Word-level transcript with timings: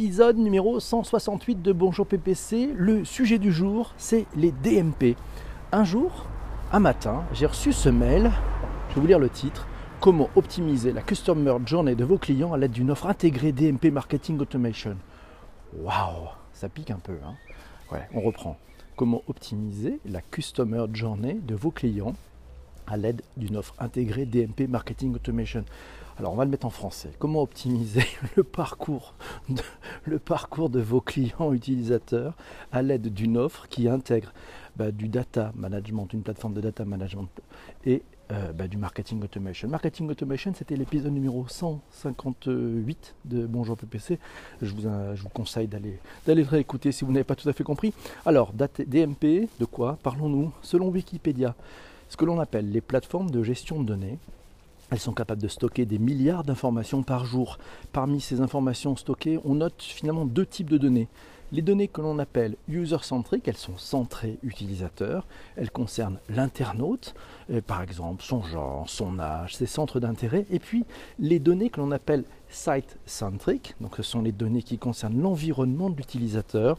épisode 0.00 0.38
numéro 0.38 0.80
168 0.80 1.60
de 1.60 1.72
Bonjour 1.74 2.06
PPC. 2.06 2.70
Le 2.74 3.04
sujet 3.04 3.38
du 3.38 3.52
jour, 3.52 3.92
c'est 3.98 4.24
les 4.34 4.50
DMP. 4.50 5.14
Un 5.72 5.84
jour, 5.84 6.24
un 6.72 6.78
matin, 6.78 7.24
j'ai 7.34 7.44
reçu 7.44 7.74
ce 7.74 7.90
mail, 7.90 8.32
je 8.88 8.94
vais 8.94 9.00
vous 9.02 9.06
lire 9.06 9.18
le 9.18 9.28
titre, 9.28 9.66
Comment 10.00 10.30
optimiser 10.36 10.92
la 10.92 11.02
Customer 11.02 11.52
Journey 11.66 11.96
de 11.96 12.04
vos 12.06 12.16
clients 12.16 12.54
à 12.54 12.56
l'aide 12.56 12.70
d'une 12.70 12.90
offre 12.90 13.08
intégrée 13.08 13.52
DMP 13.52 13.92
Marketing 13.92 14.40
Automation? 14.40 14.96
Waouh, 15.76 16.28
ça 16.54 16.70
pique 16.70 16.90
un 16.90 16.98
peu. 16.98 17.18
Hein 17.22 17.34
ouais, 17.92 18.08
on 18.14 18.22
reprend. 18.22 18.56
Comment 18.96 19.22
optimiser 19.28 20.00
la 20.06 20.22
Customer 20.22 20.86
Journey 20.94 21.34
de 21.34 21.54
vos 21.54 21.72
clients 21.72 22.14
à 22.86 22.96
l'aide 22.96 23.20
d'une 23.36 23.58
offre 23.58 23.74
intégrée 23.78 24.24
DMP 24.24 24.62
Marketing 24.66 25.14
Automation? 25.14 25.66
Alors 26.20 26.34
on 26.34 26.36
va 26.36 26.44
le 26.44 26.50
mettre 26.50 26.66
en 26.66 26.70
français. 26.70 27.12
Comment 27.18 27.40
optimiser 27.40 28.04
le 28.36 28.44
parcours 28.44 29.14
de, 29.48 29.62
le 30.04 30.18
parcours 30.18 30.68
de 30.68 30.78
vos 30.78 31.00
clients 31.00 31.54
utilisateurs 31.54 32.36
à 32.72 32.82
l'aide 32.82 33.10
d'une 33.10 33.38
offre 33.38 33.68
qui 33.68 33.88
intègre 33.88 34.34
bah, 34.76 34.90
du 34.90 35.08
data 35.08 35.50
management, 35.54 36.12
une 36.12 36.20
plateforme 36.20 36.52
de 36.52 36.60
data 36.60 36.84
management 36.84 37.30
et 37.86 38.02
euh, 38.32 38.52
bah, 38.52 38.68
du 38.68 38.76
marketing 38.76 39.22
automation. 39.22 39.66
Marketing 39.68 40.10
automation, 40.10 40.52
c'était 40.54 40.76
l'épisode 40.76 41.14
numéro 41.14 41.48
158 41.48 43.14
de 43.24 43.46
Bonjour 43.46 43.78
PPC. 43.78 44.18
Je 44.60 44.74
vous, 44.74 44.82
je 44.82 45.22
vous 45.22 45.30
conseille 45.30 45.68
d'aller, 45.68 46.00
d'aller 46.26 46.42
le 46.42 46.50
réécouter 46.50 46.92
si 46.92 47.06
vous 47.06 47.12
n'avez 47.12 47.24
pas 47.24 47.34
tout 47.34 47.48
à 47.48 47.54
fait 47.54 47.64
compris. 47.64 47.94
Alors, 48.26 48.52
DMP, 48.52 49.48
de 49.58 49.64
quoi 49.64 49.98
parlons-nous? 50.02 50.52
Selon 50.60 50.88
Wikipédia, 50.88 51.54
ce 52.10 52.18
que 52.18 52.26
l'on 52.26 52.38
appelle 52.40 52.70
les 52.70 52.82
plateformes 52.82 53.30
de 53.30 53.42
gestion 53.42 53.80
de 53.80 53.86
données. 53.86 54.18
Elles 54.90 54.98
sont 54.98 55.12
capables 55.12 55.42
de 55.42 55.48
stocker 55.48 55.86
des 55.86 55.98
milliards 55.98 56.44
d'informations 56.44 57.02
par 57.02 57.24
jour. 57.24 57.58
Parmi 57.92 58.20
ces 58.20 58.40
informations 58.40 58.96
stockées, 58.96 59.38
on 59.44 59.54
note 59.56 59.80
finalement 59.82 60.24
deux 60.24 60.46
types 60.46 60.70
de 60.70 60.78
données. 60.78 61.08
Les 61.52 61.62
données 61.62 61.88
que 61.88 62.00
l'on 62.00 62.20
appelle 62.20 62.56
user-centric, 62.68 63.48
elles 63.48 63.56
sont 63.56 63.76
centrées 63.76 64.38
utilisateur, 64.44 65.26
elles 65.56 65.72
concernent 65.72 66.18
l'internaute, 66.28 67.14
euh, 67.50 67.60
par 67.60 67.82
exemple 67.82 68.22
son 68.22 68.42
genre, 68.42 68.88
son 68.88 69.18
âge, 69.18 69.56
ses 69.56 69.66
centres 69.66 69.98
d'intérêt, 69.98 70.46
et 70.50 70.60
puis 70.60 70.84
les 71.18 71.40
données 71.40 71.68
que 71.68 71.80
l'on 71.80 71.90
appelle 71.90 72.22
site-centric, 72.50 73.74
donc 73.80 73.96
ce 73.96 74.04
sont 74.04 74.22
les 74.22 74.30
données 74.30 74.62
qui 74.62 74.78
concernent 74.78 75.20
l'environnement 75.20 75.90
de 75.90 75.96
l'utilisateur, 75.96 76.78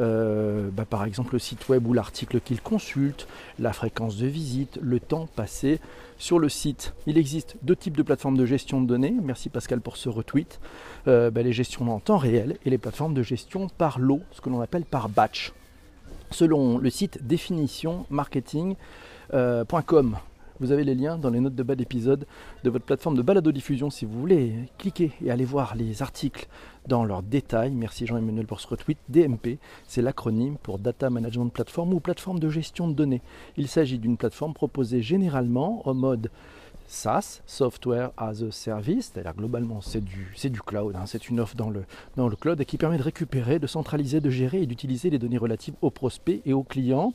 euh, 0.00 0.70
bah, 0.72 0.84
par 0.84 1.04
exemple 1.04 1.34
le 1.34 1.38
site 1.38 1.68
web 1.68 1.86
ou 1.86 1.92
l'article 1.92 2.40
qu'il 2.40 2.60
consulte, 2.60 3.28
la 3.58 3.72
fréquence 3.72 4.16
de 4.16 4.26
visite, 4.26 4.78
le 4.82 4.98
temps 5.00 5.28
passé 5.36 5.80
sur 6.18 6.38
le 6.38 6.48
site. 6.48 6.94
Il 7.06 7.18
existe 7.18 7.56
deux 7.62 7.76
types 7.76 7.96
de 7.96 8.02
plateformes 8.02 8.36
de 8.36 8.46
gestion 8.46 8.80
de 8.80 8.86
données. 8.86 9.14
Merci 9.22 9.48
Pascal 9.48 9.80
pour 9.80 9.96
ce 9.96 10.08
retweet. 10.08 10.60
Euh, 11.06 11.30
bah, 11.30 11.42
les 11.42 11.52
gestions 11.52 11.94
en 11.94 12.00
temps 12.00 12.18
réel 12.18 12.58
et 12.64 12.70
les 12.70 12.78
plateformes 12.78 13.14
de 13.14 13.22
gestion 13.22 13.68
par 13.68 13.98
lot, 13.98 14.22
ce 14.32 14.40
que 14.40 14.50
l'on 14.50 14.60
appelle 14.60 14.84
par 14.84 15.08
batch. 15.08 15.52
Selon 16.30 16.78
le 16.78 16.90
site 16.90 17.24
définitionmarketing.com, 17.26 18.76
euh, 19.34 19.64
vous 20.60 20.72
avez 20.72 20.84
les 20.84 20.94
liens 20.94 21.18
dans 21.18 21.30
les 21.30 21.40
notes 21.40 21.54
de 21.54 21.62
bas 21.62 21.74
d'épisode 21.74 22.26
de 22.62 22.70
votre 22.70 22.84
plateforme 22.84 23.16
de 23.16 23.22
balado-diffusion 23.22 23.90
si 23.90 24.04
vous 24.04 24.18
voulez 24.20 24.54
cliquer 24.78 25.12
et 25.24 25.30
aller 25.30 25.44
voir 25.44 25.74
les 25.74 26.02
articles 26.02 26.46
dans 26.86 27.04
leurs 27.04 27.22
détails. 27.22 27.72
Merci 27.72 28.06
Jean-Emmanuel 28.06 28.46
pour 28.46 28.60
ce 28.60 28.68
retweet. 28.68 28.98
DMP, 29.08 29.58
c'est 29.88 30.02
l'acronyme 30.02 30.56
pour 30.62 30.78
Data 30.78 31.10
Management 31.10 31.48
Platform 31.48 31.92
ou 31.92 32.00
plateforme 32.00 32.38
de 32.38 32.48
gestion 32.48 32.88
de 32.88 32.94
données. 32.94 33.22
Il 33.56 33.68
s'agit 33.68 33.98
d'une 33.98 34.16
plateforme 34.16 34.54
proposée 34.54 35.02
généralement 35.02 35.86
en 35.88 35.94
mode 35.94 36.30
SaaS, 36.86 37.40
Software 37.46 38.10
as 38.16 38.42
a 38.42 38.50
Service, 38.50 39.10
c'est-à-dire 39.12 39.34
globalement 39.34 39.80
c'est 39.80 40.04
du, 40.04 40.60
cloud, 40.60 40.94
hein. 40.94 41.06
c'est 41.06 41.28
une 41.28 41.40
offre 41.40 41.56
dans 41.56 41.70
le, 41.70 42.36
cloud 42.36 42.62
qui 42.64 42.76
permet 42.76 42.98
de 42.98 43.02
récupérer, 43.02 43.58
de 43.58 43.66
centraliser, 43.66 44.20
de 44.20 44.30
gérer 44.30 44.62
et 44.62 44.66
d'utiliser 44.66 45.10
les 45.10 45.18
données 45.18 45.38
relatives 45.38 45.74
aux 45.82 45.90
prospects 45.90 46.42
et 46.44 46.52
aux 46.52 46.62
clients. 46.62 47.12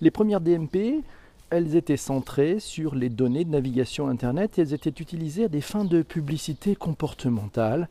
Les 0.00 0.10
premières 0.10 0.40
DMP, 0.40 1.04
elles 1.50 1.76
étaient 1.76 1.96
centrées 1.96 2.58
sur 2.58 2.94
les 2.94 3.08
données 3.08 3.44
de 3.44 3.50
navigation 3.50 4.08
Internet 4.08 4.58
et 4.58 4.62
elles 4.62 4.74
étaient 4.74 4.90
utilisées 4.90 5.44
à 5.44 5.48
des 5.48 5.60
fins 5.60 5.84
de 5.84 6.02
publicité 6.02 6.74
comportementale, 6.74 7.88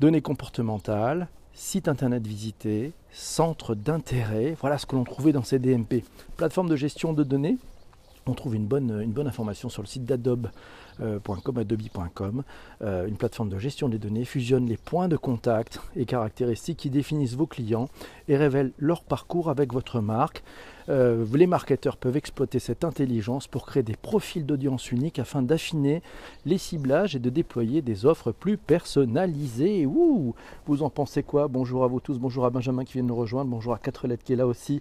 données 0.00 0.22
comportementales, 0.22 1.28
site 1.52 1.88
Internet 1.88 2.26
visité, 2.26 2.92
centre 3.12 3.74
d'intérêt, 3.74 4.56
voilà 4.60 4.78
ce 4.78 4.86
que 4.86 4.96
l'on 4.96 5.04
trouvait 5.04 5.32
dans 5.32 5.44
ces 5.44 5.58
DMP. 5.58 6.04
Plateforme 6.36 6.68
de 6.68 6.76
gestion 6.76 7.12
de 7.12 7.22
données, 7.22 7.58
on 8.26 8.34
trouve 8.34 8.54
une 8.54 8.66
bonne, 8.66 9.26
information 9.26 9.68
sur 9.68 9.82
le 9.82 9.86
site 9.86 10.04
d'Adobe 10.04 10.48
euh, 11.00 11.18
adobe.com, 11.56 12.42
euh, 12.82 13.06
une 13.06 13.16
plateforme 13.16 13.48
de 13.48 13.58
gestion 13.58 13.88
des 13.88 13.98
données, 13.98 14.24
fusionne 14.24 14.66
les 14.66 14.76
points 14.76 15.08
de 15.08 15.16
contact 15.16 15.80
et 15.96 16.06
caractéristiques 16.06 16.78
qui 16.78 16.90
définissent 16.90 17.34
vos 17.34 17.46
clients 17.46 17.88
et 18.28 18.36
révèle 18.36 18.72
leur 18.78 19.02
parcours 19.02 19.50
avec 19.50 19.72
votre 19.72 20.00
marque. 20.00 20.42
Euh, 20.88 21.24
les 21.34 21.46
marketeurs 21.46 21.96
peuvent 21.96 22.16
exploiter 22.16 22.58
cette 22.58 22.84
intelligence 22.84 23.46
pour 23.46 23.66
créer 23.66 23.82
des 23.82 23.96
profils 23.96 24.44
d'audience 24.44 24.92
uniques 24.92 25.18
afin 25.18 25.42
d'affiner 25.42 26.02
les 26.44 26.58
ciblages 26.58 27.16
et 27.16 27.18
de 27.18 27.30
déployer 27.30 27.82
des 27.82 28.06
offres 28.06 28.32
plus 28.32 28.56
personnalisées. 28.56 29.86
Vous 29.86 30.82
en 30.82 30.90
pensez 30.90 31.22
quoi? 31.22 31.48
Bonjour 31.48 31.84
à 31.84 31.86
vous 31.86 32.00
tous, 32.00 32.18
bonjour 32.18 32.44
à 32.44 32.50
Benjamin 32.50 32.84
qui 32.84 32.94
vient 32.94 33.02
de 33.02 33.08
nous 33.08 33.16
rejoindre, 33.16 33.50
bonjour 33.50 33.72
à 33.74 33.78
Quatre 33.78 34.06
Lettres 34.06 34.24
qui 34.24 34.32
est 34.32 34.36
là 34.36 34.46
aussi. 34.46 34.80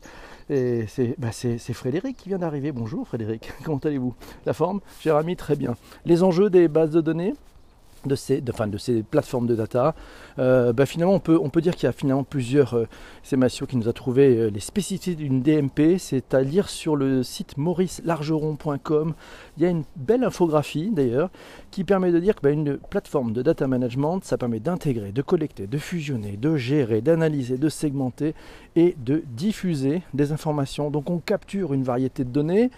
Et 0.49 0.85
c'est 0.87 1.15
bah 1.17 1.31
Frédéric 1.73 2.17
qui 2.17 2.29
vient 2.29 2.39
d'arriver. 2.39 2.71
Bonjour 2.71 3.07
Frédéric, 3.07 3.51
comment 3.63 3.77
allez-vous? 3.77 4.13
La 4.45 4.53
forme? 4.53 4.81
Jérémy, 5.01 5.35
très 5.35 5.55
bien 5.55 5.75
les 6.05 6.23
enjeux 6.23 6.49
des 6.49 6.67
bases 6.67 6.91
de 6.91 7.01
données? 7.01 7.33
De 8.07 8.15
ces, 8.15 9.03
plateformes 9.03 9.47
de 9.47 9.55
data, 9.55 9.95
euh, 10.39 10.73
bah, 10.73 10.85
finalement 10.85 11.13
on 11.13 11.49
peut, 11.49 11.61
dire 11.61 11.75
qu'il 11.75 11.87
y 11.87 11.89
a 11.89 11.91
finalement 11.91 12.23
plusieurs, 12.23 12.75
euh, 12.75 12.87
c'est 13.23 13.37
Massio 13.37 13.65
qui 13.65 13.77
nous 13.77 13.87
a 13.87 13.93
trouvé 13.93 14.37
euh, 14.37 14.47
les 14.49 14.59
spécificités 14.59 15.15
d'une 15.15 15.41
DMP, 15.41 15.97
c'est 15.97 16.33
à 16.33 16.41
lire 16.41 16.69
sur 16.69 16.95
le 16.95 17.23
site 17.23 17.57
mauricelargeron.com, 17.57 19.13
il 19.57 19.63
y 19.63 19.65
a 19.65 19.69
une 19.69 19.83
belle 19.95 20.23
infographie 20.23 20.89
d'ailleurs 20.91 21.29
qui 21.71 21.83
permet 21.83 22.11
de 22.11 22.19
dire 22.19 22.35
que 22.35 22.41
bah, 22.41 22.77
plateforme 22.89 23.33
de 23.33 23.41
data 23.41 23.67
management, 23.67 24.23
ça 24.23 24.37
permet 24.37 24.59
d'intégrer, 24.59 25.11
de 25.11 25.21
collecter, 25.21 25.67
de 25.67 25.77
fusionner, 25.77 26.37
de 26.37 26.55
gérer, 26.55 27.01
d'analyser, 27.01 27.57
de 27.57 27.69
segmenter 27.69 28.33
et 28.75 28.95
de 28.97 29.23
diffuser 29.27 30.01
des 30.13 30.31
informations. 30.31 30.91
Donc 30.91 31.09
on 31.09 31.19
capture 31.19 31.73
une 31.73 31.83
variété 31.83 32.23
de 32.23 32.29
données, 32.29 32.71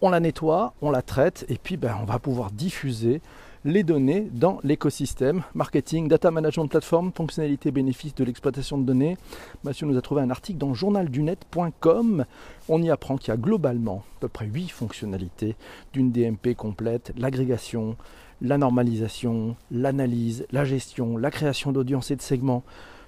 on 0.00 0.10
la 0.10 0.20
nettoie, 0.20 0.74
on 0.82 0.90
la 0.90 1.02
traite 1.02 1.44
et 1.48 1.56
puis 1.56 1.76
ben, 1.76 1.96
on 2.00 2.04
va 2.04 2.18
pouvoir 2.18 2.50
diffuser 2.50 3.20
les 3.66 3.82
données 3.82 4.28
dans 4.32 4.60
l'écosystème 4.62 5.42
marketing, 5.54 6.06
data 6.06 6.30
management 6.30 6.68
platform, 6.68 7.10
fonctionnalités 7.12 7.72
bénéfices 7.72 8.14
de 8.14 8.22
l'exploitation 8.22 8.78
de 8.78 8.84
données. 8.84 9.16
Mathieu 9.64 9.88
nous 9.88 9.98
a 9.98 10.02
trouvé 10.02 10.22
un 10.22 10.30
article 10.30 10.58
dans 10.58 10.72
journaldunet.com. 10.72 12.24
On 12.68 12.80
y 12.80 12.90
apprend 12.90 13.16
qu'il 13.16 13.28
y 13.28 13.30
a 13.32 13.36
globalement 13.36 14.04
à 14.18 14.20
peu 14.20 14.28
près 14.28 14.46
8 14.46 14.68
fonctionnalités 14.68 15.56
d'une 15.92 16.12
DMP 16.12 16.54
complète, 16.56 17.12
l'agrégation, 17.18 17.96
la 18.40 18.56
normalisation, 18.56 19.56
l'analyse, 19.72 20.46
la 20.52 20.64
gestion, 20.64 21.16
la 21.16 21.32
création 21.32 21.72
d'audience 21.72 22.12
et 22.12 22.16
de 22.16 22.22
segments, 22.22 22.62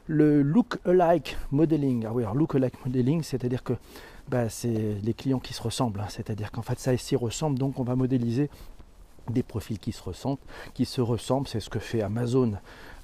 le 0.09 0.43
look-alike 0.43 1.37
modeling. 1.53 2.05
Ah 2.05 2.13
oui, 2.13 2.25
alors 2.25 2.35
look-alike 2.35 2.85
modeling, 2.85 3.23
c'est-à-dire 3.23 3.63
que 3.63 3.75
bah, 4.29 4.49
c'est 4.49 4.97
les 5.05 5.15
clients 5.15 5.39
qui 5.39 5.55
se 5.55 5.63
ressemblent. 5.63 6.01
Hein. 6.01 6.09
C'est-à-dire 6.09 6.51
qu'en 6.51 6.63
fait, 6.63 6.81
ça 6.81 6.97
s'y 6.97 7.15
ressemble, 7.15 7.61
donc 7.61 7.79
on 7.79 7.85
va 7.85 7.95
modéliser 7.95 8.51
des 9.33 9.43
profils 9.43 9.79
qui 9.79 9.93
se 9.93 10.03
ressentent, 10.03 10.41
qui 10.75 10.85
se 10.85 11.01
ressemblent. 11.01 11.49
C'est 11.49 11.61
ce 11.61 11.71
que 11.71 11.79
fait 11.79 12.03
Amazon 12.03 12.55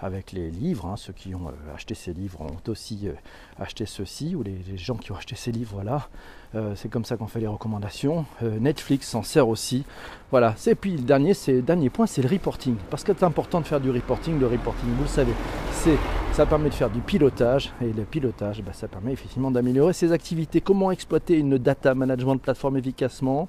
avec 0.05 0.33
les 0.33 0.51
livres. 0.51 0.87
Hein. 0.87 0.97
Ceux 0.97 1.13
qui 1.13 1.35
ont 1.35 1.49
euh, 1.49 1.75
acheté 1.75 1.95
ces 1.95 2.13
livres 2.13 2.43
ont 2.43 2.71
aussi 2.71 3.01
euh, 3.05 3.13
acheté 3.59 3.87
ceux-ci, 3.87 4.35
ou 4.35 4.43
les, 4.43 4.77
gens 4.77 4.97
qui 4.97 5.13
ont 5.13 5.17
acheté 5.17 5.35
ces 5.35 5.51
livres, 5.51 5.73
voilà. 5.75 6.09
Euh, 6.55 6.75
c'est 6.77 6.89
comme 6.89 7.05
ça 7.05 7.17
qu'on 7.17 7.27
fait 7.27 7.41
les 7.41 7.49
recommandations. 7.49 8.27
Netflix 8.43 9.09
s'en 9.09 9.23
sert 9.23 9.49
aussi. 9.49 9.85
Voilà. 10.31 10.55
Et 10.67 10.75
puis 10.75 10.93
le 10.97 11.03
dernier, 11.03 11.35
c'est, 11.35 11.63
dernier 11.63 11.91
point, 11.91 12.07
c'est 12.07 12.23
le 12.23 12.29
reporting. 12.29 12.77
Parce 12.91 13.03
que 13.03 13.13
c'est 13.17 13.25
important 13.25 13.61
de 13.61 13.67
faire 13.67 13.81
du 13.81 13.91
reporting. 13.91 14.39
Le 14.39 14.47
reporting, 14.47 14.89
vous 14.91 15.03
le 15.03 15.09
savez, 15.09 15.33
c'est, 15.73 15.97
ça 16.33 16.47
permet 16.47 16.69
de 16.69 16.75
faire 16.75 16.91
du 16.91 17.01
pilotage. 17.01 17.73
Et 17.81 17.93
le 17.93 18.05
pilotage, 18.05 18.63
bah, 18.63 18.73
ça 18.73 18.87
permet 18.87 19.13
effectivement 19.13 19.51
d'améliorer 19.51 19.95
ses 19.95 20.13
activités. 20.13 20.61
Comment 20.61 20.93
exploiter 20.93 21.39
une 21.39 21.59
data 21.59 21.95
management 21.95 22.37
plateforme 22.37 22.77
efficacement? 22.77 23.49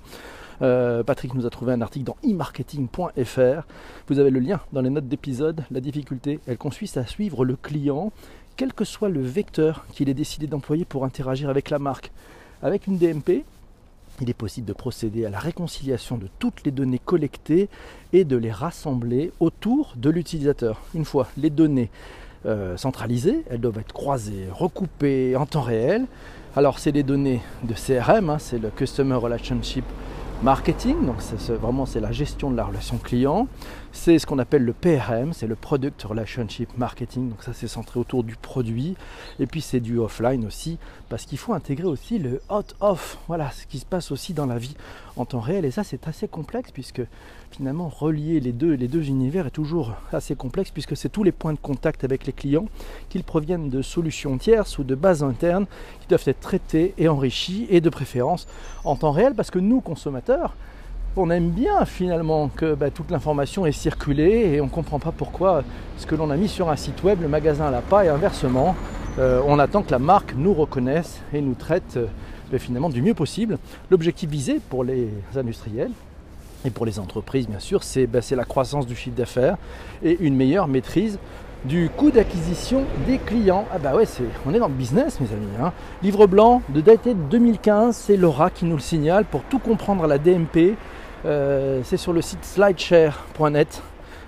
Euh, 0.61 1.03
Patrick 1.03 1.33
nous 1.33 1.45
a 1.45 1.49
trouvé 1.49 1.73
un 1.73 1.81
article 1.81 2.05
dans 2.05 2.17
e-marketing.fr. 2.23 3.67
Vous 4.07 4.19
avez 4.19 4.29
le 4.29 4.39
lien 4.39 4.59
dans 4.73 4.81
les 4.81 4.89
notes 4.89 5.07
d'épisode. 5.07 5.63
La 5.71 5.79
difficulté, 5.79 6.39
elle 6.47 6.57
consiste 6.57 6.97
à 6.97 7.05
suivre 7.05 7.45
le 7.45 7.55
client, 7.55 8.11
quel 8.57 8.73
que 8.73 8.85
soit 8.85 9.09
le 9.09 9.21
vecteur 9.21 9.85
qu'il 9.91 10.09
ait 10.09 10.13
décidé 10.13 10.47
d'employer 10.47 10.85
pour 10.85 11.05
interagir 11.05 11.49
avec 11.49 11.69
la 11.69 11.79
marque. 11.79 12.11
Avec 12.61 12.87
une 12.87 12.97
DMP, 12.97 13.43
il 14.21 14.29
est 14.29 14.33
possible 14.33 14.67
de 14.67 14.73
procéder 14.73 15.25
à 15.25 15.29
la 15.29 15.39
réconciliation 15.39 16.17
de 16.17 16.27
toutes 16.39 16.63
les 16.63 16.71
données 16.71 17.01
collectées 17.03 17.67
et 18.13 18.23
de 18.23 18.37
les 18.37 18.51
rassembler 18.51 19.31
autour 19.39 19.93
de 19.97 20.09
l'utilisateur. 20.09 20.81
Une 20.93 21.03
fois 21.03 21.27
les 21.37 21.49
données 21.49 21.89
euh, 22.45 22.77
centralisées, 22.77 23.43
elles 23.49 23.59
doivent 23.59 23.79
être 23.79 23.93
croisées, 23.93 24.47
recoupées 24.51 25.35
en 25.35 25.45
temps 25.45 25.61
réel. 25.61 26.05
Alors 26.55 26.79
c'est 26.79 26.91
les 26.91 27.03
données 27.03 27.41
de 27.63 27.73
CRM, 27.73 28.29
hein, 28.29 28.39
c'est 28.39 28.59
le 28.59 28.69
Customer 28.69 29.15
Relationship 29.15 29.83
marketing, 30.43 31.05
donc 31.05 31.15
c'est, 31.19 31.53
vraiment 31.53 31.85
c'est 31.85 31.99
la 31.99 32.11
gestion 32.11 32.51
de 32.51 32.57
la 32.57 32.65
relation 32.65 32.97
client. 32.97 33.47
c'est 33.91 34.19
ce 34.19 34.27
qu'on 34.27 34.37
appelle 34.37 34.63
le 34.63 34.73
PRM, 34.73 35.33
c'est 35.33 35.47
le 35.47 35.55
Product 35.55 36.03
Relationship 36.03 36.77
Marketing. 36.77 37.29
Donc 37.29 37.41
ça 37.43 37.53
c'est 37.53 37.67
centré 37.67 37.99
autour 37.99 38.23
du 38.23 38.35
produit. 38.35 38.95
Et 39.39 39.47
puis 39.47 39.61
c'est 39.61 39.79
du 39.79 39.97
offline 39.97 40.45
aussi, 40.45 40.77
parce 41.09 41.25
qu'il 41.25 41.37
faut 41.37 41.53
intégrer 41.53 41.87
aussi 41.87 42.19
le 42.19 42.41
hot-off. 42.49 43.17
Voilà, 43.27 43.51
ce 43.51 43.65
qui 43.65 43.79
se 43.79 43.85
passe 43.85 44.11
aussi 44.11 44.33
dans 44.33 44.45
la 44.45 44.57
vie 44.57 44.75
en 45.15 45.25
temps 45.25 45.39
réel. 45.39 45.65
Et 45.65 45.71
ça 45.71 45.83
c'est 45.83 46.07
assez 46.07 46.27
complexe, 46.27 46.71
puisque 46.71 47.01
finalement 47.51 47.87
relier 47.87 48.41
les 48.41 48.51
deux, 48.51 48.73
les 48.73 48.89
deux 48.89 49.07
univers 49.07 49.47
est 49.47 49.51
toujours 49.51 49.93
assez 50.11 50.35
complexe, 50.35 50.71
puisque 50.71 50.97
c'est 50.97 51.09
tous 51.09 51.23
les 51.23 51.31
points 51.31 51.53
de 51.53 51.59
contact 51.59 52.03
avec 52.03 52.25
les 52.25 52.33
clients, 52.33 52.65
qu'ils 53.07 53.23
proviennent 53.23 53.69
de 53.69 53.81
solutions 53.81 54.37
tierces 54.37 54.77
ou 54.77 54.83
de 54.83 54.93
bases 54.93 55.23
internes, 55.23 55.65
qui 56.01 56.07
doivent 56.07 56.23
être 56.27 56.41
traités 56.41 56.93
et 56.97 57.07
enrichis, 57.07 57.65
et 57.69 57.79
de 57.79 57.89
préférence 57.89 58.45
en 58.83 58.97
temps 58.97 59.11
réel, 59.11 59.35
parce 59.35 59.51
que 59.51 59.59
nous, 59.59 59.79
consommateurs, 59.79 60.24
on 61.17 61.29
aime 61.29 61.49
bien 61.49 61.85
finalement 61.85 62.49
que 62.49 62.73
bah, 62.73 62.89
toute 62.89 63.11
l'information 63.11 63.65
est 63.65 63.71
circulée 63.71 64.53
et 64.53 64.61
on 64.61 64.65
ne 64.65 64.69
comprend 64.69 64.99
pas 64.99 65.11
pourquoi 65.11 65.63
ce 65.97 66.05
que 66.05 66.15
l'on 66.15 66.29
a 66.29 66.35
mis 66.35 66.47
sur 66.47 66.69
un 66.69 66.75
site 66.75 67.03
web, 67.03 67.21
le 67.21 67.27
magasin 67.27 67.71
l'a 67.71 67.81
pas 67.81 68.05
et 68.05 68.09
inversement, 68.09 68.75
euh, 69.17 69.41
on 69.47 69.59
attend 69.59 69.81
que 69.81 69.91
la 69.91 69.99
marque 69.99 70.33
nous 70.35 70.53
reconnaisse 70.53 71.21
et 71.33 71.41
nous 71.41 71.53
traite 71.53 71.97
euh, 71.97 72.07
bah, 72.51 72.59
finalement 72.59 72.89
du 72.89 73.01
mieux 73.01 73.13
possible. 73.13 73.57
L'objectif 73.89 74.29
visé 74.29 74.59
pour 74.69 74.83
les 74.83 75.09
industriels 75.35 75.91
et 76.65 76.69
pour 76.69 76.85
les 76.85 76.99
entreprises 76.99 77.47
bien 77.47 77.59
sûr, 77.59 77.83
c'est 77.83 78.07
bah, 78.07 78.19
la 78.31 78.45
croissance 78.45 78.87
du 78.87 78.95
chiffre 78.95 79.15
d'affaires 79.15 79.57
et 80.03 80.17
une 80.19 80.35
meilleure 80.35 80.67
maîtrise 80.67 81.19
du 81.67 81.89
coût 81.89 82.11
d'acquisition 82.11 82.83
des 83.07 83.17
clients. 83.17 83.65
Ah 83.73 83.79
bah 83.79 83.95
ouais, 83.95 84.05
on 84.45 84.53
est 84.53 84.59
dans 84.59 84.67
le 84.67 84.73
business 84.73 85.19
mes 85.19 85.31
amis. 85.31 85.47
Hein. 85.61 85.73
Livre 86.03 86.27
blanc 86.27 86.61
de 86.69 86.81
daté 86.81 87.13
de 87.13 87.19
2015, 87.19 87.95
c'est 87.95 88.17
Laura 88.17 88.49
qui 88.49 88.65
nous 88.65 88.75
le 88.75 88.81
signale 88.81 89.25
pour 89.25 89.41
tout 89.43 89.59
comprendre 89.59 90.03
à 90.03 90.07
la 90.07 90.17
DMP. 90.17 90.75
Euh, 91.25 91.81
c'est 91.83 91.97
sur 91.97 92.13
le 92.13 92.21
site 92.21 92.43
slideshare.net. 92.43 93.81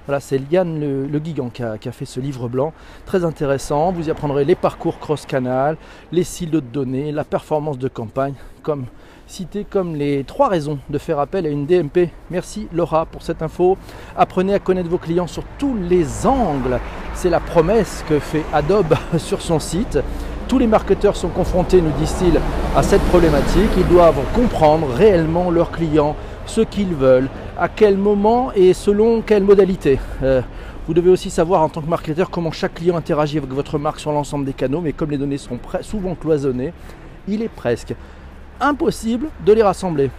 Voilà, 0.07 0.21
c'est 0.21 0.37
Liane 0.37 0.79
le, 0.79 1.19
Guigan 1.19 1.49
qui 1.49 1.63
a, 1.63 1.77
fait 1.91 2.05
ce 2.05 2.21
livre 2.21 2.47
blanc. 2.47 2.71
Très 3.05 3.25
intéressant. 3.25 3.91
Vous 3.91 4.07
y 4.07 4.11
apprendrez 4.11 4.45
les 4.45 4.55
parcours 4.55 4.99
cross-canal, 4.99 5.75
les 6.13 6.23
silos 6.23 6.61
de 6.61 6.65
données, 6.65 7.11
la 7.11 7.25
performance 7.25 7.77
de 7.77 7.89
campagne, 7.89 8.35
comme 8.63 8.85
cité 9.27 9.65
comme 9.69 9.97
les 9.97 10.23
trois 10.23 10.47
raisons 10.47 10.79
de 10.89 10.97
faire 10.97 11.19
appel 11.19 11.45
à 11.45 11.49
une 11.49 11.65
DMP. 11.65 12.09
Merci 12.31 12.69
Laura 12.71 13.05
pour 13.05 13.21
cette 13.21 13.41
info. 13.41 13.77
Apprenez 14.15 14.53
à 14.53 14.59
connaître 14.59 14.89
vos 14.89 14.97
clients 14.97 15.27
sur 15.27 15.43
tous 15.59 15.75
les 15.75 16.25
angles. 16.25 16.79
C'est 17.13 17.29
la 17.29 17.41
promesse 17.41 18.05
que 18.07 18.19
fait 18.19 18.45
Adobe 18.53 18.95
sur 19.17 19.41
son 19.41 19.59
site. 19.59 19.99
Tous 20.47 20.57
les 20.57 20.67
marketeurs 20.67 21.17
sont 21.17 21.27
confrontés, 21.27 21.81
nous 21.81 21.91
disent-ils, 21.99 22.39
à 22.77 22.81
cette 22.81 23.01
problématique. 23.09 23.71
Ils 23.77 23.87
doivent 23.87 24.23
comprendre 24.33 24.87
réellement 24.87 25.51
leurs 25.51 25.71
clients, 25.71 26.15
ce 26.45 26.61
qu'ils 26.61 26.95
veulent, 26.95 27.27
à 27.57 27.69
quel 27.69 27.97
moment 27.97 28.51
et 28.53 28.73
selon 28.73 29.21
quelle 29.21 29.43
modalité. 29.43 29.99
Euh, 30.23 30.41
vous 30.87 30.93
devez 30.93 31.09
aussi 31.09 31.29
savoir 31.29 31.61
en 31.61 31.69
tant 31.69 31.81
que 31.81 31.89
marketeur 31.89 32.29
comment 32.29 32.51
chaque 32.51 32.75
client 32.75 32.95
interagit 32.95 33.37
avec 33.37 33.49
votre 33.49 33.77
marque 33.77 33.99
sur 33.99 34.11
l'ensemble 34.11 34.45
des 34.45 34.53
canaux, 34.53 34.81
mais 34.81 34.93
comme 34.93 35.11
les 35.11 35.17
données 35.17 35.37
sont 35.37 35.59
souvent 35.81 36.15
cloisonnées, 36.15 36.73
il 37.27 37.41
est 37.41 37.49
presque 37.49 37.93
impossible 38.61 39.27
de 39.45 39.53
les 39.53 39.63
rassembler. 39.63 40.09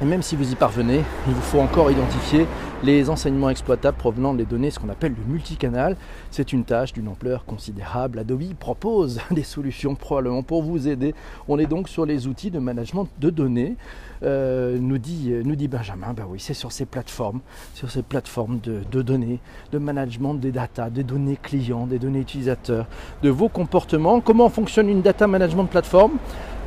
Et 0.00 0.04
même 0.04 0.22
si 0.22 0.34
vous 0.34 0.50
y 0.50 0.56
parvenez, 0.56 1.02
il 1.28 1.34
vous 1.34 1.42
faut 1.42 1.60
encore 1.60 1.90
identifier 1.90 2.46
les 2.82 3.10
enseignements 3.10 3.50
exploitables 3.50 3.96
provenant 3.96 4.34
des 4.34 4.44
données, 4.44 4.70
ce 4.70 4.78
qu'on 4.78 4.88
appelle 4.88 5.14
le 5.16 5.32
multicanal. 5.32 5.96
C'est 6.30 6.52
une 6.52 6.64
tâche 6.64 6.92
d'une 6.92 7.08
ampleur 7.08 7.44
considérable. 7.44 8.18
Adobe 8.18 8.54
propose 8.58 9.20
des 9.30 9.44
solutions 9.44 9.94
probablement 9.94 10.42
pour 10.42 10.62
vous 10.62 10.88
aider. 10.88 11.14
On 11.48 11.58
est 11.58 11.66
donc 11.66 11.88
sur 11.88 12.06
les 12.06 12.26
outils 12.26 12.50
de 12.50 12.58
management 12.58 13.08
de 13.20 13.30
données. 13.30 13.76
Euh, 14.24 14.78
nous, 14.80 14.98
dit, 14.98 15.32
nous 15.44 15.56
dit 15.56 15.68
Benjamin, 15.68 16.12
ben 16.12 16.24
oui, 16.28 16.38
c'est 16.38 16.54
sur 16.54 16.70
ces 16.70 16.84
plateformes, 16.84 17.40
sur 17.74 17.90
ces 17.90 18.02
plateformes 18.02 18.60
de, 18.60 19.02
données, 19.02 19.40
de 19.72 19.78
management 19.78 20.34
des 20.34 20.52
data, 20.52 20.90
des 20.90 21.02
données 21.02 21.38
clients, 21.40 21.86
des 21.86 21.98
données 21.98 22.20
utilisateurs, 22.20 22.86
de 23.22 23.30
vos 23.30 23.48
comportements. 23.48 24.20
Comment 24.20 24.48
fonctionne 24.48 24.88
une 24.88 25.02
data 25.02 25.26
management 25.26 25.64
plateforme? 25.64 26.12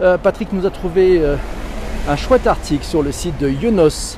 Euh, 0.01 0.17
Patrick 0.17 0.51
nous 0.51 0.65
a 0.65 0.69
trouvé 0.69 1.19
euh, 1.19 1.37
un 2.09 2.15
chouette 2.15 2.47
article 2.47 2.83
sur 2.83 3.01
le 3.01 3.11
site 3.11 3.37
de 3.39 3.49
yonos.fr. 3.49 4.15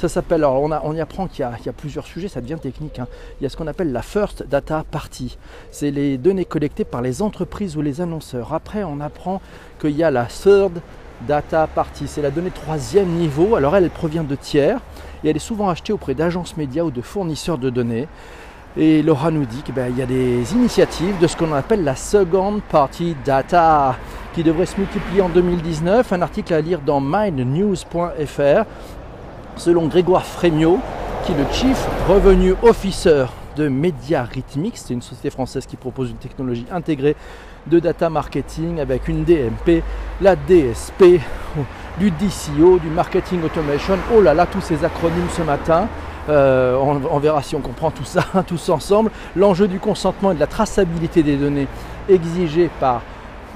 Ça 0.00 0.08
s'appelle, 0.08 0.44
alors 0.44 0.62
on, 0.62 0.94
y 0.94 1.00
apprend 1.02 1.26
qu'il 1.26 1.44
y, 1.44 1.68
a 1.68 1.72
plusieurs 1.74 2.06
sujets, 2.06 2.28
ça 2.28 2.40
devient 2.40 2.56
technique. 2.58 2.98
Hein. 2.98 3.06
Il 3.38 3.42
y 3.44 3.46
a 3.46 3.50
ce 3.50 3.56
qu'on 3.58 3.66
appelle 3.66 3.92
la 3.92 4.00
First 4.00 4.44
Data 4.48 4.82
Party. 4.90 5.36
C'est 5.70 5.90
les 5.90 6.16
données 6.16 6.46
collectées 6.46 6.86
par 6.86 7.02
les 7.02 7.20
entreprises 7.20 7.76
ou 7.76 7.82
les 7.82 8.00
annonceurs. 8.00 8.54
Après, 8.54 8.82
on 8.82 8.98
apprend 9.00 9.42
qu'il 9.78 9.90
y 9.90 10.02
a 10.02 10.10
la 10.10 10.24
Third 10.24 10.80
Data 11.28 11.66
Party. 11.66 12.08
C'est 12.08 12.22
la 12.22 12.30
donnée 12.30 12.50
troisième 12.50 13.08
niveau. 13.08 13.56
Alors 13.56 13.76
elle, 13.76 13.84
elle 13.84 13.90
provient 13.90 14.24
de 14.24 14.36
tiers 14.36 14.80
et 15.22 15.28
elle 15.28 15.36
est 15.36 15.38
souvent 15.38 15.68
achetée 15.68 15.92
auprès 15.92 16.14
d'agences 16.14 16.56
médias 16.56 16.84
ou 16.84 16.90
de 16.90 17.02
fournisseurs 17.02 17.58
de 17.58 17.68
données. 17.68 18.08
Et 18.78 19.02
Laura 19.02 19.30
nous 19.30 19.44
dit 19.44 19.60
qu'il 19.60 19.74
ben, 19.74 19.94
y 19.94 20.00
a 20.00 20.06
des 20.06 20.54
initiatives 20.54 21.18
de 21.18 21.26
ce 21.26 21.36
qu'on 21.36 21.52
appelle 21.52 21.84
la 21.84 21.94
Second 21.94 22.62
Party 22.70 23.16
Data 23.22 23.96
qui 24.32 24.42
devrait 24.44 24.64
se 24.64 24.78
multiplier 24.78 25.20
en 25.20 25.28
2019. 25.28 26.10
Un 26.10 26.22
article 26.22 26.54
à 26.54 26.62
lire 26.62 26.80
dans 26.80 27.02
mindnews.fr 27.02 28.64
selon 29.56 29.86
Grégoire 29.86 30.24
Frémiot, 30.24 30.78
qui 31.24 31.32
est 31.32 31.36
le 31.36 31.44
Chief 31.52 31.86
Revenue 32.08 32.54
Officer 32.62 33.26
de 33.56 33.68
Media 33.68 34.22
Rhythmics. 34.22 34.76
C'est 34.76 34.94
une 34.94 35.02
société 35.02 35.30
française 35.30 35.66
qui 35.66 35.76
propose 35.76 36.10
une 36.10 36.16
technologie 36.16 36.66
intégrée 36.72 37.16
de 37.66 37.78
data 37.78 38.08
marketing 38.08 38.80
avec 38.80 39.08
une 39.08 39.24
DMP, 39.24 39.82
la 40.20 40.36
DSP, 40.36 41.20
du 41.98 42.10
DCO, 42.10 42.78
du 42.78 42.88
marketing 42.88 43.42
automation. 43.44 43.98
Oh 44.14 44.20
là 44.20 44.34
là, 44.34 44.46
tous 44.46 44.60
ces 44.60 44.84
acronymes 44.84 45.28
ce 45.36 45.42
matin. 45.42 45.88
Euh, 46.28 46.76
on, 46.76 47.18
verra 47.18 47.42
si 47.42 47.56
on 47.56 47.60
comprend 47.60 47.90
tout 47.90 48.04
ça 48.04 48.24
tous 48.46 48.68
ensemble. 48.68 49.10
L'enjeu 49.36 49.68
du 49.68 49.78
consentement 49.78 50.32
et 50.32 50.34
de 50.34 50.40
la 50.40 50.46
traçabilité 50.46 51.22
des 51.22 51.36
données 51.36 51.66
exigées 52.08 52.70
par 52.78 53.02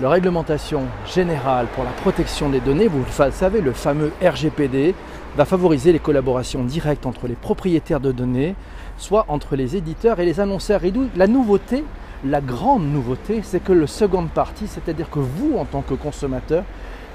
la 0.01 0.09
réglementation 0.09 0.83
générale 1.07 1.67
pour 1.75 1.85
la 1.85 1.91
protection 1.91 2.49
des 2.49 2.61
données, 2.61 2.89
vous 2.89 3.05
le 3.05 3.31
savez, 3.31 3.61
le 3.61 3.73
fameux 3.73 4.13
RGPD, 4.21 4.95
va 5.37 5.45
favoriser 5.45 5.93
les 5.93 6.01
collaborations 6.01 6.65
directes 6.65 7.07
entre 7.07 7.29
les 7.29 7.35
propriétaires 7.35 8.01
de 8.01 8.11
données, 8.11 8.57
soit 8.99 9.25
entre 9.29 9.55
les 9.55 9.77
éditeurs 9.77 10.19
et 10.19 10.25
les 10.25 10.41
annonceurs. 10.41 10.81
La 11.15 11.29
nouveauté, 11.29 11.85
la 12.25 12.41
grande 12.41 12.85
nouveauté, 12.85 13.41
c'est 13.45 13.63
que 13.63 13.73
le 13.73 13.87
second 13.87 14.27
party, 14.27 14.67
c'est-à-dire 14.67 15.11
que 15.11 15.21
vous, 15.21 15.57
en 15.59 15.65
tant 15.65 15.83
que 15.83 15.95
consommateur, 15.95 16.65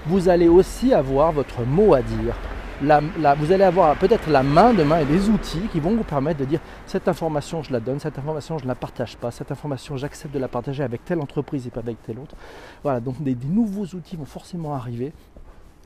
vous 0.06 0.30
allez 0.30 0.48
aussi 0.48 0.94
avoir 0.94 1.34
votre 1.34 1.62
mot 1.66 1.94
à 1.94 2.02
dire 2.02 2.36
vous 2.82 3.52
allez 3.52 3.64
avoir 3.64 3.96
peut-être 3.98 4.30
la 4.30 4.44
main 4.44 4.74
demain 4.74 5.00
et 5.00 5.06
des 5.06 5.30
outils 5.30 5.68
qui 5.72 5.80
vont 5.80 5.96
vous 5.96 6.04
permettre 6.04 6.40
de 6.40 6.46
dire 6.46 6.60
cette 6.86 7.08
information 7.08 7.62
je 7.64 7.72
la 7.72 7.80
donne, 7.80 8.00
cette 8.00 8.18
information 8.18 8.58
je 8.58 8.64
ne 8.64 8.70
la 8.70 8.76
partage 8.76 9.18
pas, 9.18 9.32
cette 9.32 9.52
information 9.52 9.98
j'accepte 9.98 10.34
de 10.34 10.40
la 10.40 10.48
partager 10.48 10.84
avec 10.84 11.04
telle 11.06 11.20
entreprise 11.20 11.68
et 11.68 11.70
pas 11.70 11.82
avec 11.82 12.02
telle 12.04 12.20
autre. 12.20 12.36
Voilà, 12.84 13.00
donc 13.00 13.22
des 13.22 13.38
nouveaux 13.46 13.86
outils 13.96 14.16
vont 14.16 14.26
forcément 14.26 14.74
arriver 14.74 15.12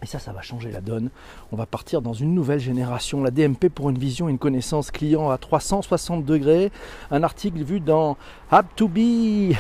et 0.03 0.05
ça, 0.05 0.19
ça 0.19 0.33
va 0.33 0.41
changer 0.41 0.69
la 0.69 0.81
donne. 0.81 1.09
On 1.53 1.55
va 1.55 1.65
partir 1.65 2.01
dans 2.01 2.11
une 2.11 2.35
nouvelle 2.35 2.59
génération. 2.59 3.23
La 3.23 3.31
DMP 3.31 3.69
pour 3.69 3.89
une 3.89 3.97
vision 3.97 4.27
et 4.27 4.31
une 4.31 4.37
connaissance 4.37 4.91
client 4.91 5.29
à 5.29 5.37
360 5.37 6.25
degrés. 6.25 6.71
Un 7.09 7.23
article 7.23 7.63
vu 7.63 7.79
dans 7.79 8.17
Hab2B, 8.51 9.55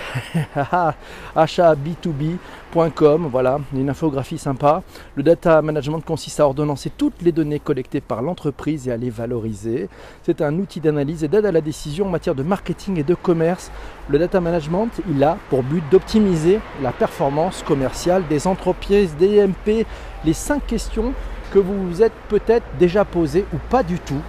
achat 1.35 1.75
B2B.com. 1.75 3.29
Voilà, 3.31 3.59
une 3.73 3.89
infographie 3.89 4.37
sympa. 4.37 4.83
Le 5.15 5.23
data 5.23 5.61
management 5.61 6.01
consiste 6.01 6.41
à 6.41 6.45
ordonnancer 6.45 6.89
toutes 6.89 7.21
les 7.21 7.31
données 7.31 7.59
collectées 7.59 8.01
par 8.01 8.21
l'entreprise 8.21 8.89
et 8.89 8.91
à 8.91 8.97
les 8.97 9.09
valoriser. 9.09 9.87
C'est 10.23 10.41
un 10.41 10.53
outil 10.59 10.81
d'analyse 10.81 11.23
et 11.23 11.29
d'aide 11.29 11.45
à 11.45 11.53
la 11.53 11.61
décision 11.61 12.07
en 12.07 12.09
matière 12.09 12.35
de 12.35 12.43
marketing 12.43 12.99
et 12.99 13.03
de 13.03 13.15
commerce. 13.15 13.71
Le 14.09 14.19
data 14.19 14.41
management, 14.41 14.89
il 15.09 15.23
a 15.23 15.37
pour 15.49 15.63
but 15.63 15.81
d'optimiser 15.89 16.59
la 16.81 16.91
performance 16.91 17.63
commerciale 17.63 18.27
des 18.27 18.47
entreprises 18.47 19.15
DMP 19.17 19.85
les 20.25 20.33
cinq 20.33 20.67
questions 20.67 21.13
que 21.53 21.59
vous 21.59 21.87
vous 21.87 22.01
êtes 22.01 22.13
peut-être 22.27 22.65
déjà 22.77 23.05
posées 23.05 23.45
ou 23.53 23.57
pas 23.69 23.81
du 23.81 23.99
tout. 23.99 24.21